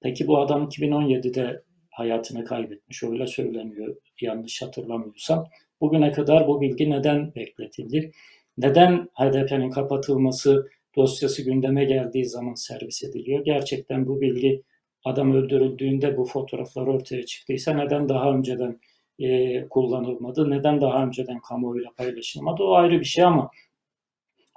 Peki 0.00 0.26
bu 0.26 0.38
adam 0.38 0.64
2017'de 0.64 1.62
hayatını 1.90 2.44
kaybetmiş 2.44 3.02
öyle 3.02 3.26
söyleniyor 3.26 3.96
yanlış 4.20 4.62
hatırlamıyorsam. 4.62 5.48
Bugüne 5.80 6.12
kadar 6.12 6.48
bu 6.48 6.60
bilgi 6.60 6.90
neden 6.90 7.34
bekletildi? 7.34 8.12
Neden 8.58 9.08
HDP'nin 9.14 9.70
kapatılması 9.70 10.70
dosyası 10.96 11.42
gündeme 11.42 11.84
geldiği 11.84 12.26
zaman 12.26 12.54
servis 12.54 13.04
ediliyor? 13.04 13.44
Gerçekten 13.44 14.06
bu 14.06 14.20
bilgi 14.20 14.62
adam 15.04 15.32
öldürüldüğünde 15.32 16.16
bu 16.16 16.24
fotoğraflar 16.24 16.86
ortaya 16.86 17.26
çıktıysa 17.26 17.72
neden 17.72 18.08
daha 18.08 18.32
önceden 18.32 18.80
e, 19.18 19.68
kullanılmadı? 19.68 20.50
Neden 20.50 20.80
daha 20.80 21.04
önceden 21.04 21.40
kamuoyuyla 21.40 21.90
paylaşılmadı? 21.96 22.62
O 22.62 22.74
ayrı 22.74 23.00
bir 23.00 23.04
şey 23.04 23.24
ama 23.24 23.50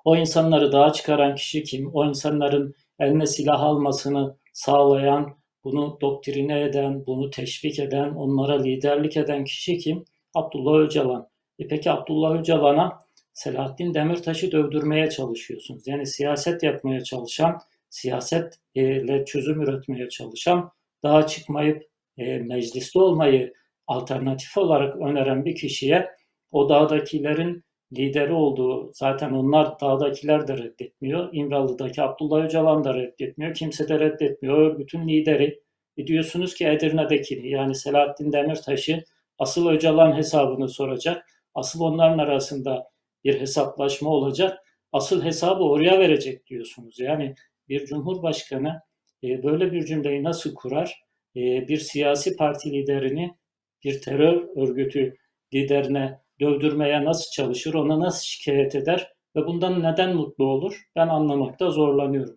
o 0.05 0.15
insanları 0.15 0.71
dağa 0.71 0.93
çıkaran 0.93 1.35
kişi 1.35 1.63
kim? 1.63 1.89
O 1.93 2.05
insanların 2.05 2.75
eline 2.99 3.27
silah 3.27 3.61
almasını 3.61 4.35
sağlayan, 4.53 5.37
bunu 5.63 5.97
doktrine 6.01 6.61
eden, 6.61 7.05
bunu 7.05 7.29
teşvik 7.29 7.79
eden, 7.79 8.09
onlara 8.09 8.61
liderlik 8.61 9.17
eden 9.17 9.43
kişi 9.43 9.77
kim? 9.77 10.05
Abdullah 10.35 10.79
Öcalan. 10.79 11.29
E 11.59 11.67
peki 11.67 11.91
Abdullah 11.91 12.39
Öcalan'a 12.39 12.99
Selahattin 13.33 13.93
Demirtaş'ı 13.93 14.51
dövdürmeye 14.51 15.09
çalışıyorsunuz. 15.09 15.87
Yani 15.87 16.05
siyaset 16.05 16.63
yapmaya 16.63 17.03
çalışan, 17.03 17.59
siyasetle 17.89 19.25
çözüm 19.25 19.61
üretmeye 19.61 20.09
çalışan, 20.09 20.71
dağa 21.03 21.27
çıkmayıp 21.27 21.83
e, 22.17 22.37
mecliste 22.37 22.99
olmayı 22.99 23.53
alternatif 23.89 24.57
olarak 24.57 24.95
öneren 24.95 25.45
bir 25.45 25.55
kişiye 25.55 26.09
o 26.51 26.69
dağdakilerin 26.69 27.63
lideri 27.97 28.33
olduğu 28.33 28.91
zaten 28.93 29.31
onlar 29.31 29.79
dağdakiler 29.79 30.47
de 30.47 30.57
reddetmiyor. 30.57 31.29
İmralı'daki 31.33 32.01
Abdullah 32.01 32.45
Öcalan 32.45 32.83
da 32.83 32.93
reddetmiyor. 32.93 33.53
Kimse 33.53 33.89
de 33.89 33.99
reddetmiyor. 33.99 34.57
Örgütün 34.57 35.07
lideri. 35.07 35.59
E 35.97 36.07
diyorsunuz 36.07 36.55
ki 36.55 36.67
Edirne'dekini 36.67 37.49
yani 37.49 37.75
Selahattin 37.75 38.31
Demirtaş'ı 38.31 39.03
asıl 39.39 39.67
Öcalan 39.67 40.17
hesabını 40.17 40.69
soracak. 40.69 41.25
Asıl 41.55 41.81
onların 41.81 42.17
arasında 42.17 42.89
bir 43.23 43.39
hesaplaşma 43.39 44.09
olacak. 44.09 44.57
Asıl 44.91 45.23
hesabı 45.23 45.63
oraya 45.63 45.99
verecek 45.99 46.47
diyorsunuz. 46.47 46.99
Yani 46.99 47.35
bir 47.69 47.85
cumhurbaşkanı 47.85 48.81
e, 49.23 49.43
böyle 49.43 49.71
bir 49.71 49.85
cümleyi 49.85 50.23
nasıl 50.23 50.55
kurar? 50.55 51.03
E, 51.35 51.67
bir 51.67 51.77
siyasi 51.77 52.35
parti 52.35 52.71
liderini 52.71 53.38
bir 53.83 54.01
terör 54.01 54.47
örgütü 54.55 55.17
liderine 55.53 56.19
dövdürmeye 56.39 57.05
nasıl 57.05 57.31
çalışır, 57.31 57.73
ona 57.73 57.99
nasıl 57.99 58.23
şikayet 58.23 58.75
eder 58.75 59.13
ve 59.35 59.45
bundan 59.45 59.83
neden 59.83 60.15
mutlu 60.15 60.45
olur? 60.45 60.81
Ben 60.95 61.07
anlamakta 61.07 61.69
zorlanıyorum. 61.69 62.35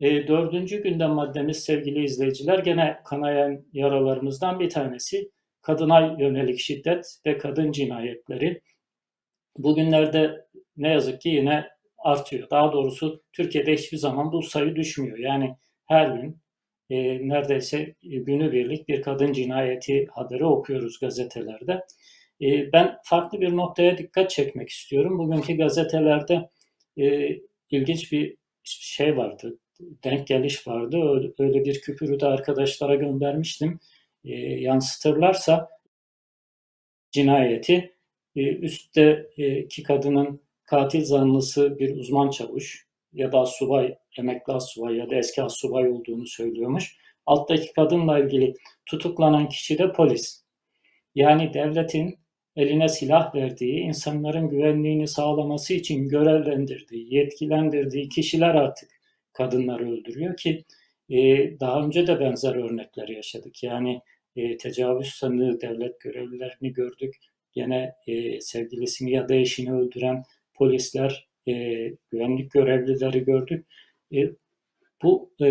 E, 0.00 0.28
dördüncü 0.28 0.82
gündem 0.82 1.10
maddemiz 1.10 1.64
sevgili 1.64 2.04
izleyiciler 2.04 2.58
gene 2.58 2.98
kanayan 3.04 3.64
yaralarımızdan 3.72 4.60
bir 4.60 4.70
tanesi 4.70 5.30
kadına 5.62 6.16
yönelik 6.18 6.58
şiddet 6.58 7.18
ve 7.26 7.38
kadın 7.38 7.72
cinayetleri. 7.72 8.60
Bugünlerde 9.58 10.46
ne 10.76 10.88
yazık 10.88 11.20
ki 11.20 11.28
yine 11.28 11.68
artıyor. 11.98 12.50
Daha 12.50 12.72
doğrusu 12.72 13.22
Türkiye'de 13.32 13.74
hiçbir 13.74 13.96
zaman 13.96 14.32
bu 14.32 14.42
sayı 14.42 14.76
düşmüyor. 14.76 15.18
Yani 15.18 15.56
her 15.86 16.08
gün 16.08 16.43
e, 16.90 17.28
neredeyse 17.28 17.94
günübirlik 18.02 18.88
bir 18.88 19.02
kadın 19.02 19.32
cinayeti 19.32 20.06
haberi 20.10 20.44
okuyoruz 20.44 21.00
gazetelerde. 21.00 21.80
E, 22.42 22.72
ben 22.72 22.96
farklı 23.04 23.40
bir 23.40 23.56
noktaya 23.56 23.98
dikkat 23.98 24.30
çekmek 24.30 24.68
istiyorum. 24.68 25.18
Bugünkü 25.18 25.56
gazetelerde 25.56 26.50
e, 26.98 27.36
ilginç 27.70 28.12
bir 28.12 28.36
şey 28.64 29.16
vardı, 29.16 29.58
denk 30.04 30.26
geliş 30.26 30.66
vardı. 30.66 30.96
Öyle, 30.96 31.32
öyle 31.38 31.64
bir 31.64 31.80
küpürü 31.80 32.20
de 32.20 32.26
arkadaşlara 32.26 32.94
göndermiştim. 32.94 33.80
E, 34.24 34.34
yansıtırlarsa 34.40 35.68
cinayeti 37.12 37.94
e, 38.36 38.40
üstteki 38.56 39.82
kadının 39.82 40.40
katil 40.64 41.04
zanlısı 41.04 41.78
bir 41.78 41.96
uzman 41.96 42.30
çavuş 42.30 42.83
ya 43.14 43.32
da 43.32 43.46
subay, 43.46 43.94
emekli 44.18 44.60
subay 44.60 44.96
ya 44.96 45.10
da 45.10 45.14
eski 45.14 45.42
subay 45.48 45.88
olduğunu 45.88 46.26
söylüyormuş. 46.26 46.96
Alttaki 47.26 47.72
kadınla 47.72 48.18
ilgili 48.18 48.54
tutuklanan 48.86 49.48
kişi 49.48 49.78
de 49.78 49.92
polis. 49.92 50.44
Yani 51.14 51.54
devletin 51.54 52.18
eline 52.56 52.88
silah 52.88 53.34
verdiği, 53.34 53.80
insanların 53.80 54.48
güvenliğini 54.48 55.08
sağlaması 55.08 55.74
için 55.74 56.08
görevlendirdiği, 56.08 57.14
yetkilendirdiği 57.14 58.08
kişiler 58.08 58.54
artık 58.54 58.90
kadınları 59.32 59.92
öldürüyor 59.92 60.36
ki 60.36 60.64
e, 61.10 61.16
daha 61.60 61.84
önce 61.84 62.06
de 62.06 62.20
benzer 62.20 62.54
örnekler 62.54 63.08
yaşadık. 63.08 63.62
Yani 63.62 64.00
e, 64.36 64.56
tecavüz 64.56 65.08
sanığı 65.08 65.60
devlet 65.60 66.00
görevlilerini 66.00 66.72
gördük. 66.72 67.16
Gene 67.52 67.92
e, 68.06 68.40
sevgilisini 68.40 69.10
ya 69.12 69.28
da 69.28 69.34
eşini 69.34 69.72
öldüren 69.72 70.22
polisler, 70.54 71.28
e, 71.48 71.52
güvenlik 72.10 72.50
görevlileri 72.50 73.24
gördük. 73.24 73.66
E, 74.14 74.30
bu 75.02 75.30
e, 75.42 75.48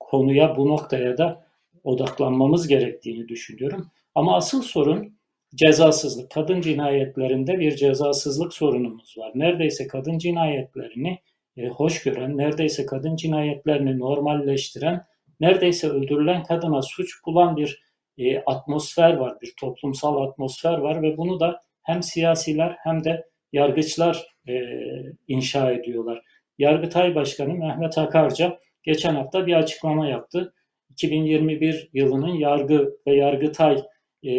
konuya, 0.00 0.56
bu 0.56 0.68
noktaya 0.68 1.18
da 1.18 1.46
odaklanmamız 1.84 2.68
gerektiğini 2.68 3.28
düşünüyorum. 3.28 3.90
Ama 4.14 4.36
asıl 4.36 4.62
sorun 4.62 5.18
cezasızlık. 5.54 6.30
Kadın 6.30 6.60
cinayetlerinde 6.60 7.58
bir 7.58 7.76
cezasızlık 7.76 8.54
sorunumuz 8.54 9.18
var. 9.18 9.32
Neredeyse 9.34 9.86
kadın 9.86 10.18
cinayetlerini 10.18 11.18
e, 11.56 11.68
hoş 11.68 12.02
gören, 12.02 12.36
neredeyse 12.36 12.86
kadın 12.86 13.16
cinayetlerini 13.16 13.98
normalleştiren, 13.98 15.04
neredeyse 15.40 15.88
öldürülen 15.88 16.42
kadına 16.42 16.82
suç 16.82 17.24
bulan 17.26 17.56
bir 17.56 17.82
e, 18.18 18.38
atmosfer 18.38 19.16
var, 19.16 19.40
bir 19.42 19.54
toplumsal 19.60 20.22
atmosfer 20.28 20.78
var 20.78 21.02
ve 21.02 21.16
bunu 21.16 21.40
da 21.40 21.60
hem 21.82 22.02
siyasiler 22.02 22.76
hem 22.78 23.04
de 23.04 23.26
yargıçlar 23.52 24.26
e, 24.48 24.54
inşa 25.28 25.70
ediyorlar. 25.70 26.22
Yargıtay 26.58 27.14
Başkanı 27.14 27.54
Mehmet 27.54 27.98
Akarca 27.98 28.58
geçen 28.82 29.14
hafta 29.14 29.46
bir 29.46 29.54
açıklama 29.54 30.08
yaptı. 30.08 30.54
2021 30.90 31.90
yılının 31.92 32.34
yargı 32.34 32.96
ve 33.06 33.14
yargıtay 33.14 33.82
e, 34.26 34.32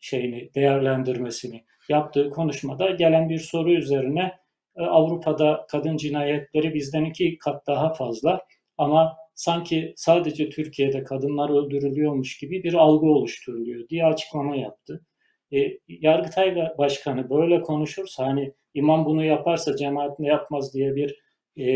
şeyini 0.00 0.54
değerlendirmesini 0.54 1.64
yaptığı 1.88 2.30
konuşmada 2.30 2.90
gelen 2.90 3.28
bir 3.28 3.38
soru 3.38 3.72
üzerine 3.72 4.32
e, 4.76 4.82
Avrupa'da 4.82 5.66
kadın 5.70 5.96
cinayetleri 5.96 6.74
bizden 6.74 7.04
iki 7.04 7.38
kat 7.38 7.66
daha 7.66 7.92
fazla 7.92 8.40
ama 8.78 9.16
sanki 9.34 9.92
sadece 9.96 10.50
Türkiye'de 10.50 11.04
kadınlar 11.04 11.50
öldürülüyormuş 11.50 12.38
gibi 12.38 12.62
bir 12.62 12.74
algı 12.74 13.06
oluşturuluyor 13.06 13.88
diye 13.88 14.04
açıklama 14.04 14.56
yaptı. 14.56 15.06
E, 15.52 15.78
Yargıtay 15.88 16.56
Başkanı 16.78 17.30
böyle 17.30 17.62
konuşursa 17.62 18.26
hani 18.26 18.52
imam 18.74 19.04
bunu 19.04 19.24
yaparsa 19.24 19.76
cemaat 19.76 20.18
ne 20.18 20.28
yapmaz 20.28 20.74
diye 20.74 20.94
bir 20.94 21.22
e, 21.56 21.66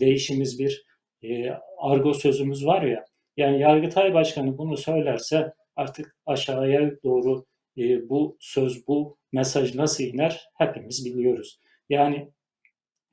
değişimiz 0.00 0.58
bir 0.58 0.86
e, 1.22 1.50
argo 1.78 2.14
sözümüz 2.14 2.66
var 2.66 2.82
ya. 2.82 3.04
Yani 3.36 3.60
Yargıtay 3.60 4.14
Başkanı 4.14 4.58
bunu 4.58 4.76
söylerse 4.76 5.52
artık 5.76 6.16
aşağıya 6.26 6.90
doğru 7.04 7.44
e, 7.78 8.08
bu 8.08 8.36
söz, 8.40 8.88
bu 8.88 9.18
mesaj 9.32 9.74
nasıl 9.74 10.04
iner 10.04 10.48
hepimiz 10.54 11.04
biliyoruz. 11.04 11.60
Yani 11.88 12.28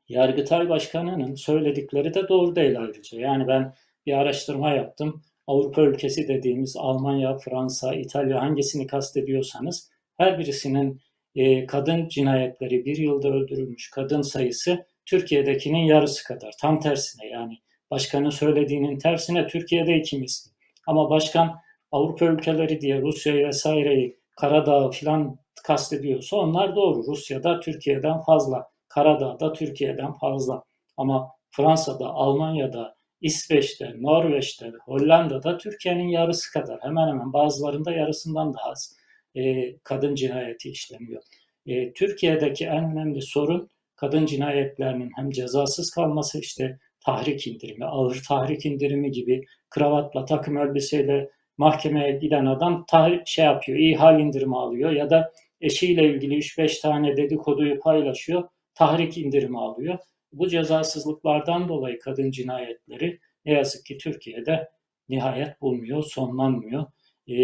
Yargıtay 0.09 0.69
Başkanı'nın 0.69 1.35
söyledikleri 1.35 2.13
de 2.13 2.27
doğru 2.29 2.55
değil 2.55 2.79
ayrıca. 2.79 3.19
Yani 3.19 3.47
ben 3.47 3.73
bir 4.05 4.13
araştırma 4.13 4.71
yaptım. 4.71 5.23
Avrupa 5.47 5.81
ülkesi 5.81 6.27
dediğimiz 6.27 6.75
Almanya, 6.77 7.37
Fransa, 7.37 7.95
İtalya 7.95 8.41
hangisini 8.41 8.87
kastediyorsanız 8.87 9.92
her 10.17 10.39
birisinin 10.39 11.01
e, 11.35 11.65
kadın 11.65 12.07
cinayetleri 12.07 12.85
bir 12.85 12.97
yılda 12.97 13.27
öldürülmüş 13.27 13.89
kadın 13.89 14.21
sayısı 14.21 14.85
Türkiye'dekinin 15.05 15.83
yarısı 15.85 16.23
kadar. 16.23 16.53
Tam 16.61 16.79
tersine 16.79 17.27
yani 17.27 17.57
başkanın 17.91 18.29
söylediğinin 18.29 18.97
tersine 18.97 19.47
Türkiye'de 19.47 19.97
iki 19.97 20.19
misli. 20.19 20.51
Ama 20.87 21.09
başkan 21.09 21.59
Avrupa 21.91 22.25
ülkeleri 22.25 22.81
diye 22.81 23.01
Rusya'yı 23.01 23.47
vesaireyi 23.47 24.19
Karadağ 24.35 24.89
filan 24.89 25.37
kastediyorsa 25.63 26.37
onlar 26.37 26.75
doğru. 26.75 27.03
Rusya'da 27.07 27.59
Türkiye'den 27.59 28.21
fazla, 28.21 28.67
Karadağ'da 28.87 29.53
Türkiye'den 29.53 30.13
fazla. 30.13 30.63
Ama 30.97 31.31
Fransa'da, 31.51 32.09
Almanya'da, 32.09 32.95
İsveç'te, 33.21 33.93
Norveç'te, 33.99 34.71
Hollanda'da 34.85 35.57
Türkiye'nin 35.57 36.07
yarısı 36.07 36.53
kadar 36.53 36.79
hemen 36.81 37.07
hemen 37.07 37.33
bazılarında 37.33 37.91
yarısından 37.91 38.53
daha 38.53 38.69
az 38.69 38.95
e, 39.35 39.73
kadın 39.83 40.15
cinayeti 40.15 40.69
işleniyor. 40.69 41.21
E, 41.65 41.93
Türkiye'deki 41.93 42.65
en 42.65 42.91
önemli 42.91 43.21
sorun 43.21 43.69
kadın 43.95 44.25
cinayetlerinin 44.25 45.11
hem 45.15 45.29
cezasız 45.29 45.91
kalması 45.91 46.39
işte 46.39 46.79
tahrik 47.05 47.47
indirimi, 47.47 47.85
ağır 47.85 48.21
tahrik 48.27 48.65
indirimi 48.65 49.11
gibi 49.11 49.45
kravatla, 49.69 50.25
takım 50.25 50.57
elbiseyle 50.57 51.29
mahkemeye 51.57 52.11
giden 52.11 52.45
adam 52.45 52.85
tahrik, 52.87 53.27
şey 53.27 53.45
yapıyor, 53.45 53.77
iyi 53.77 53.95
hal 53.95 54.19
indirimi 54.19 54.57
alıyor 54.57 54.91
ya 54.91 55.09
da 55.09 55.31
eşiyle 55.61 56.09
ilgili 56.09 56.35
3-5 56.35 56.81
tane 56.81 57.17
dedikoduyu 57.17 57.79
paylaşıyor, 57.79 58.43
tahrik 58.75 59.17
indirimi 59.17 59.59
alıyor. 59.59 59.97
Bu 60.33 60.49
cezasızlıklardan 60.49 61.69
dolayı 61.69 61.99
kadın 61.99 62.31
cinayetleri 62.31 63.19
ne 63.45 63.53
yazık 63.53 63.85
ki 63.85 63.97
Türkiye'de 63.97 64.69
nihayet 65.09 65.61
bulmuyor, 65.61 66.03
sonlanmıyor. 66.03 66.85
E, 67.29 67.35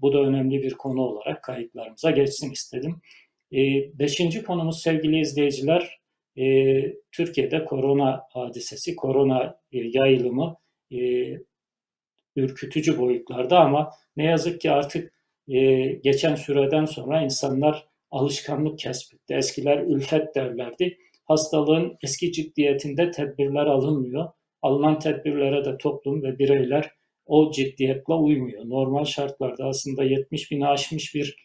bu 0.00 0.12
da 0.12 0.18
önemli 0.18 0.62
bir 0.62 0.74
konu 0.74 1.00
olarak 1.00 1.44
kayıtlarımıza 1.44 2.10
geçsin 2.10 2.50
istedim. 2.50 3.00
E, 3.52 3.58
beşinci 3.98 4.42
konumuz 4.42 4.82
sevgili 4.82 5.20
izleyiciler, 5.20 6.00
e, 6.38 6.44
Türkiye'de 7.12 7.64
korona 7.64 8.22
hadisesi, 8.30 8.96
korona 8.96 9.60
e, 9.72 9.78
yayılımı 9.78 10.56
e, 10.92 10.98
ürkütücü 12.36 12.98
boyutlarda 12.98 13.60
ama 13.60 13.90
ne 14.16 14.24
yazık 14.24 14.60
ki 14.60 14.70
artık 14.70 15.12
e, 15.48 15.84
geçen 15.84 16.34
süreden 16.34 16.84
sonra 16.84 17.22
insanlar 17.22 17.88
alışkanlık 18.10 18.78
kesbetti. 18.78 19.34
Eskiler 19.34 19.78
ülfet 19.78 20.34
derlerdi. 20.34 20.98
Hastalığın 21.24 21.96
eski 22.02 22.32
ciddiyetinde 22.32 23.10
tedbirler 23.10 23.66
alınmıyor. 23.66 24.28
Alınan 24.62 24.98
tedbirlere 24.98 25.64
de 25.64 25.78
toplum 25.78 26.22
ve 26.22 26.38
bireyler 26.38 26.90
o 27.26 27.50
ciddiyetle 27.52 28.14
uymuyor. 28.14 28.68
Normal 28.68 29.04
şartlarda 29.04 29.64
aslında 29.64 30.04
70 30.04 30.50
bin 30.50 30.60
aşmış 30.60 31.14
bir 31.14 31.36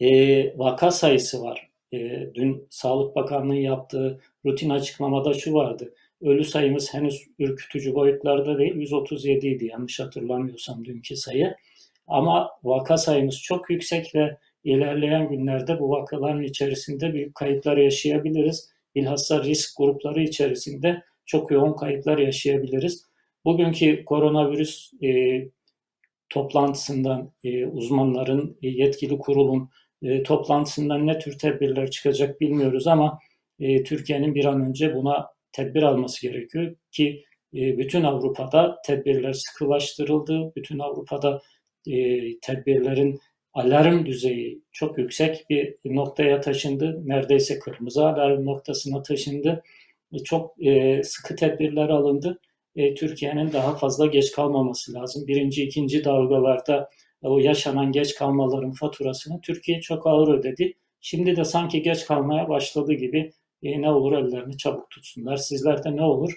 e, 0.00 0.58
vaka 0.58 0.90
sayısı 0.90 1.42
var. 1.42 1.70
E, 1.92 1.98
dün 2.34 2.66
Sağlık 2.70 3.16
Bakanlığı'nın 3.16 3.54
yaptığı 3.54 4.20
rutin 4.44 4.70
açıklamada 4.70 5.34
şu 5.34 5.54
vardı. 5.54 5.94
Ölü 6.22 6.44
sayımız 6.44 6.94
henüz 6.94 7.26
ürkütücü 7.38 7.94
boyutlarda 7.94 8.58
değil, 8.58 8.74
137 8.74 9.46
idi 9.48 9.66
yanlış 9.66 10.00
hatırlamıyorsam 10.00 10.84
dünkü 10.84 11.16
sayı. 11.16 11.56
Ama 12.06 12.50
vaka 12.64 12.96
sayımız 12.96 13.42
çok 13.42 13.70
yüksek 13.70 14.14
ve 14.14 14.36
ilerleyen 14.64 15.28
günlerde 15.28 15.80
bu 15.80 15.90
vakaların 15.90 16.42
içerisinde 16.42 17.14
büyük 17.14 17.34
kayıplar 17.34 17.76
yaşayabiliriz. 17.76 18.70
Bilhassa 18.94 19.44
risk 19.44 19.76
grupları 19.76 20.22
içerisinde 20.22 21.02
çok 21.26 21.50
yoğun 21.50 21.72
kayıplar 21.72 22.18
yaşayabiliriz. 22.18 23.05
Bugünkü 23.46 24.04
koronavirüs 24.04 24.92
e, 25.02 25.08
toplantısından 26.28 27.32
e, 27.44 27.66
uzmanların, 27.66 28.58
e, 28.62 28.68
yetkili 28.68 29.18
kurulun 29.18 29.70
e, 30.02 30.22
toplantısından 30.22 31.06
ne 31.06 31.18
tür 31.18 31.38
tedbirler 31.38 31.90
çıkacak 31.90 32.40
bilmiyoruz 32.40 32.86
ama 32.86 33.18
e, 33.60 33.82
Türkiye'nin 33.82 34.34
bir 34.34 34.44
an 34.44 34.68
önce 34.68 34.94
buna 34.94 35.26
tedbir 35.52 35.82
alması 35.82 36.22
gerekiyor 36.22 36.76
ki 36.92 37.24
e, 37.54 37.78
bütün 37.78 38.02
Avrupa'da 38.02 38.78
tedbirler 38.86 39.32
sıkılaştırıldı. 39.32 40.52
Bütün 40.56 40.78
Avrupa'da 40.78 41.42
e, 41.86 42.20
tedbirlerin 42.40 43.20
alarm 43.52 44.06
düzeyi 44.06 44.62
çok 44.72 44.98
yüksek 44.98 45.46
bir 45.50 45.74
noktaya 45.84 46.40
taşındı. 46.40 47.02
Neredeyse 47.04 47.58
kırmızı 47.58 48.08
alarm 48.08 48.44
noktasına 48.44 49.02
taşındı. 49.02 49.62
Çok 50.24 50.66
e, 50.66 51.02
sıkı 51.02 51.36
tedbirler 51.36 51.88
alındı. 51.88 52.40
E, 52.76 52.94
Türkiye'nin 52.94 53.52
daha 53.52 53.76
fazla 53.76 54.06
geç 54.06 54.32
kalmaması 54.32 54.92
lazım. 54.92 55.26
Birinci, 55.26 55.62
ikinci 55.64 56.04
dalgalarda 56.04 56.90
o 57.22 57.38
yaşanan 57.38 57.92
geç 57.92 58.14
kalmaların 58.14 58.72
faturasını 58.72 59.40
Türkiye 59.40 59.80
çok 59.80 60.06
ağır 60.06 60.38
ödedi. 60.38 60.74
Şimdi 61.00 61.36
de 61.36 61.44
sanki 61.44 61.82
geç 61.82 62.04
kalmaya 62.04 62.48
başladı 62.48 62.92
gibi 62.92 63.32
e, 63.62 63.82
ne 63.82 63.90
olur 63.90 64.12
ellerini 64.12 64.56
çabuk 64.56 64.90
tutsunlar. 64.90 65.36
Sizler 65.36 65.84
de 65.84 65.96
ne 65.96 66.02
olur 66.02 66.32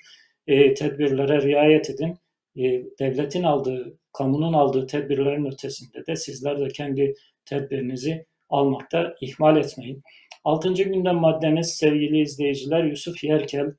e, 0.48 0.74
tedbirlere 0.74 1.42
riayet 1.42 1.90
edin. 1.90 2.18
E, 2.56 2.64
devletin 3.00 3.44
aldığı, 3.44 3.98
kamunun 4.14 4.54
aldığı 4.54 4.88
tedbirlerin 4.88 5.46
ötesinde 5.46 6.06
de 6.08 6.16
sizler 6.16 6.60
de 6.60 6.68
kendi 6.68 7.16
tedbirinizi 7.46 8.26
almakta 8.50 9.16
ihmal 9.22 9.58
etmeyin. 9.58 10.04
Altıncı 10.44 10.84
gündem 10.84 11.16
maddemiz 11.16 11.68
sevgili 11.76 12.22
izleyiciler 12.22 12.84
Yusuf 12.84 13.24
Yerkel, 13.24 13.74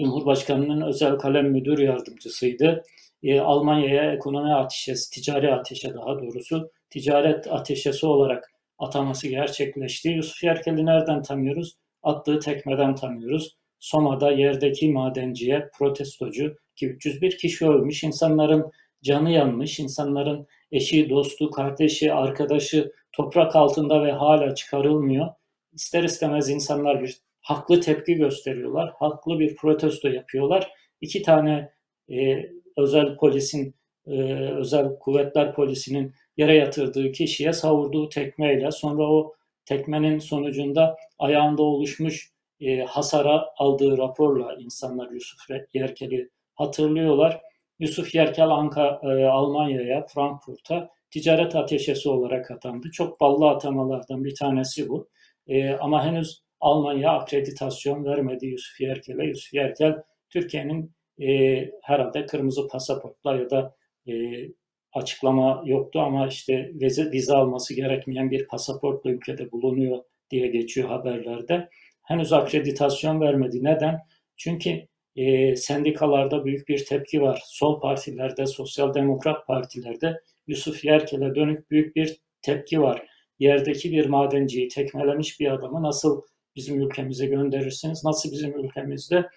Cumhurbaşkanı'nın 0.00 0.80
özel 0.80 1.16
kalem 1.16 1.50
müdür 1.50 1.78
yardımcısıydı. 1.78 2.82
E, 3.22 3.40
Almanya'ya 3.40 4.12
ekonomi 4.12 4.54
ateşesi, 4.54 5.10
ticari 5.10 5.54
ateşe 5.54 5.94
daha 5.94 6.18
doğrusu 6.18 6.70
ticaret 6.90 7.52
ateşesi 7.52 8.06
olarak 8.06 8.52
ataması 8.78 9.28
gerçekleşti. 9.28 10.08
Yusuf 10.08 10.44
Yerkel'i 10.44 10.86
nereden 10.86 11.22
tanıyoruz? 11.22 11.76
Attığı 12.02 12.38
tekmeden 12.38 12.94
tanıyoruz. 12.94 13.56
Soma'da 13.80 14.32
yerdeki 14.32 14.92
madenciye 14.92 15.68
protestocu 15.78 16.56
ki 16.76 16.86
301 16.86 17.38
kişi 17.38 17.66
ölmüş, 17.66 18.04
insanların 18.04 18.70
canı 19.02 19.30
yanmış, 19.30 19.80
insanların 19.80 20.46
eşi, 20.72 21.10
dostu, 21.10 21.50
kardeşi, 21.50 22.12
arkadaşı 22.12 22.92
toprak 23.12 23.56
altında 23.56 24.04
ve 24.04 24.12
hala 24.12 24.54
çıkarılmıyor. 24.54 25.28
İster 25.72 26.04
istemez 26.04 26.50
insanlar 26.50 27.02
bir 27.02 27.16
haklı 27.40 27.80
tepki 27.80 28.14
gösteriyorlar, 28.14 28.92
haklı 28.98 29.38
bir 29.38 29.56
protesto 29.56 30.08
yapıyorlar. 30.08 30.72
İki 31.00 31.22
tane 31.22 31.72
e, 32.10 32.46
özel 32.76 33.16
polisin, 33.16 33.74
e, 34.06 34.22
özel 34.34 34.98
kuvvetler 34.98 35.54
polisinin 35.54 36.14
yere 36.36 36.54
yatırdığı 36.54 37.12
kişiye 37.12 37.52
savurduğu 37.52 38.08
tekmeyle 38.08 38.70
sonra 38.70 39.02
o 39.02 39.34
tekmenin 39.64 40.18
sonucunda 40.18 40.96
ayağında 41.18 41.62
oluşmuş 41.62 42.32
e, 42.60 42.80
hasara 42.80 43.46
aldığı 43.56 43.98
raporla 43.98 44.54
insanlar 44.54 45.10
Yusuf 45.10 45.40
Yerkel'i 45.74 46.30
hatırlıyorlar. 46.54 47.40
Yusuf 47.78 48.14
Yerkel 48.14 48.48
Anka, 48.48 49.00
e, 49.02 49.24
Almanya'ya, 49.24 50.06
Frankfurt'a 50.06 50.90
ticaret 51.10 51.56
ateşesi 51.56 52.08
olarak 52.08 52.50
atandı. 52.50 52.90
Çok 52.90 53.20
ballı 53.20 53.48
atamalardan 53.48 54.24
bir 54.24 54.34
tanesi 54.34 54.88
bu. 54.88 55.08
E, 55.46 55.70
ama 55.70 56.04
henüz 56.04 56.42
Almanya 56.60 57.10
akreditasyon 57.10 58.04
vermedi 58.04 58.46
Yusuf 58.46 58.80
Yerkel'e. 58.80 59.24
Yusuf 59.24 59.54
Yerkel 59.54 60.02
Türkiye'nin 60.30 60.92
e, 61.20 61.70
herhalde 61.82 62.26
kırmızı 62.26 62.68
pasaportla 62.68 63.36
ya 63.36 63.50
da 63.50 63.74
e, 64.08 64.12
açıklama 64.92 65.62
yoktu 65.66 66.00
ama 66.00 66.28
işte 66.28 66.70
vize, 66.74 67.12
vize 67.12 67.34
alması 67.34 67.74
gerekmeyen 67.74 68.30
bir 68.30 68.46
pasaportla 68.46 69.10
ülkede 69.10 69.52
bulunuyor 69.52 69.98
diye 70.30 70.46
geçiyor 70.46 70.88
haberlerde. 70.88 71.68
Henüz 72.02 72.32
akreditasyon 72.32 73.20
vermedi. 73.20 73.64
Neden? 73.64 73.98
Çünkü 74.36 74.86
e, 75.16 75.56
sendikalarda 75.56 76.44
büyük 76.44 76.68
bir 76.68 76.84
tepki 76.84 77.22
var. 77.22 77.42
Sol 77.44 77.80
partilerde, 77.80 78.46
sosyal 78.46 78.94
demokrat 78.94 79.46
partilerde 79.46 80.20
Yusuf 80.46 80.84
Yerkel'e 80.84 81.34
dönük 81.34 81.70
büyük 81.70 81.96
bir 81.96 82.20
tepki 82.42 82.80
var. 82.80 83.06
Yerdeki 83.38 83.92
bir 83.92 84.06
madenciyi 84.06 84.68
tekmelemiş 84.68 85.40
bir 85.40 85.50
adamı 85.50 85.82
nasıl 85.82 86.22
bizim 86.56 86.80
ülkemize 86.82 87.26
gönderirsiniz? 87.26 88.04
Nasıl 88.04 88.32
bizim 88.32 88.64
ülkemizde 88.64 89.28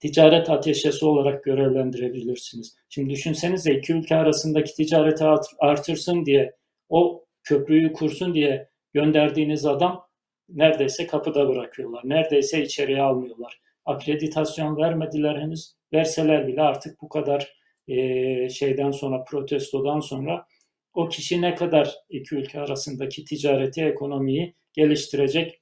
ticaret 0.00 0.50
ateşesi 0.50 1.04
olarak 1.04 1.44
görevlendirebilirsiniz? 1.44 2.76
Şimdi 2.88 3.10
düşünsenize 3.10 3.74
iki 3.74 3.92
ülke 3.92 4.16
arasındaki 4.16 4.74
ticareti 4.74 5.24
artırsın 5.58 6.26
diye 6.26 6.56
o 6.88 7.24
köprüyü 7.42 7.92
kursun 7.92 8.34
diye 8.34 8.68
gönderdiğiniz 8.94 9.66
adam 9.66 10.06
neredeyse 10.48 11.06
kapıda 11.06 11.48
bırakıyorlar. 11.48 12.02
Neredeyse 12.04 12.62
içeriye 12.62 13.02
almıyorlar. 13.02 13.60
Akreditasyon 13.84 14.76
vermediler 14.76 15.40
henüz. 15.40 15.74
Verseler 15.92 16.46
bile 16.48 16.62
artık 16.62 17.02
bu 17.02 17.08
kadar 17.08 17.56
e, 17.88 18.48
şeyden 18.48 18.90
sonra, 18.90 19.24
protestodan 19.24 20.00
sonra 20.00 20.46
o 20.94 21.08
kişi 21.08 21.42
ne 21.42 21.54
kadar 21.54 21.94
iki 22.08 22.34
ülke 22.34 22.60
arasındaki 22.60 23.24
ticareti, 23.24 23.82
ekonomiyi 23.82 24.54
geliştirecek 24.72 25.61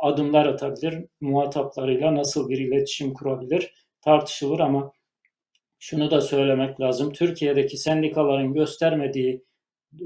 adımlar 0.00 0.46
atabilir, 0.46 1.04
muhataplarıyla 1.20 2.14
nasıl 2.14 2.48
bir 2.48 2.58
iletişim 2.58 3.14
kurabilir 3.14 3.74
tartışılır 4.00 4.60
ama 4.60 4.92
şunu 5.78 6.10
da 6.10 6.20
söylemek 6.20 6.80
lazım. 6.80 7.12
Türkiye'deki 7.12 7.76
sendikaların 7.76 8.54
göstermediği 8.54 9.44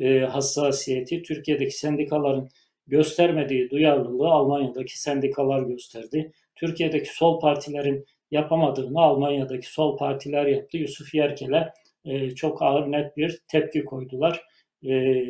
e, 0.00 0.18
hassasiyeti, 0.18 1.22
Türkiye'deki 1.22 1.78
sendikaların 1.78 2.48
göstermediği 2.86 3.70
duyarlılığı 3.70 4.28
Almanya'daki 4.28 5.00
sendikalar 5.00 5.62
gösterdi. 5.62 6.32
Türkiye'deki 6.54 7.14
sol 7.14 7.40
partilerin 7.40 8.06
yapamadığını 8.30 9.00
Almanya'daki 9.00 9.72
sol 9.72 9.96
partiler 9.96 10.46
yaptı. 10.46 10.76
Yusuf 10.76 11.14
Yerkel'e 11.14 11.72
e, 12.04 12.30
çok 12.30 12.62
ağır 12.62 12.92
net 12.92 13.16
bir 13.16 13.40
tepki 13.48 13.84
koydular. 13.84 14.44
E, 14.88 15.22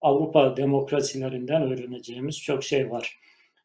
Avrupa 0.00 0.56
demokrasilerinden 0.56 1.62
öğreneceğimiz 1.62 2.42
çok 2.42 2.64
şey 2.64 2.90
var. 2.90 3.18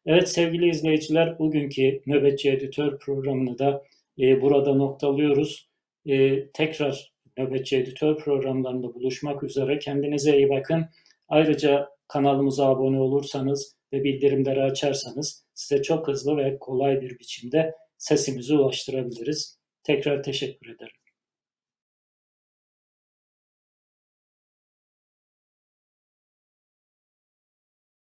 Evet 0.06 0.28
sevgili 0.28 0.68
izleyiciler 0.68 1.38
bugünkü 1.38 2.02
Nöbetçi 2.06 2.50
Editör 2.50 2.98
programını 2.98 3.58
da 3.58 3.84
e, 4.18 4.42
burada 4.42 4.74
noktalıyoruz. 4.74 5.68
E, 6.06 6.46
tekrar 6.50 7.12
Nöbetçi 7.38 7.76
Editör 7.76 8.16
programlarında 8.16 8.94
buluşmak 8.94 9.42
üzere. 9.42 9.78
Kendinize 9.78 10.36
iyi 10.36 10.48
bakın. 10.48 10.86
Ayrıca 11.28 11.88
kanalımıza 12.08 12.66
abone 12.66 13.00
olursanız 13.00 13.76
ve 13.92 14.04
bildirimleri 14.04 14.62
açarsanız 14.62 15.44
size 15.54 15.82
çok 15.82 16.08
hızlı 16.08 16.36
ve 16.36 16.58
kolay 16.58 17.00
bir 17.00 17.18
biçimde 17.18 17.74
sesimizi 17.98 18.54
ulaştırabiliriz. 18.54 19.58
Tekrar 19.82 20.22
teşekkür 20.22 20.74
ederim. 20.74 21.03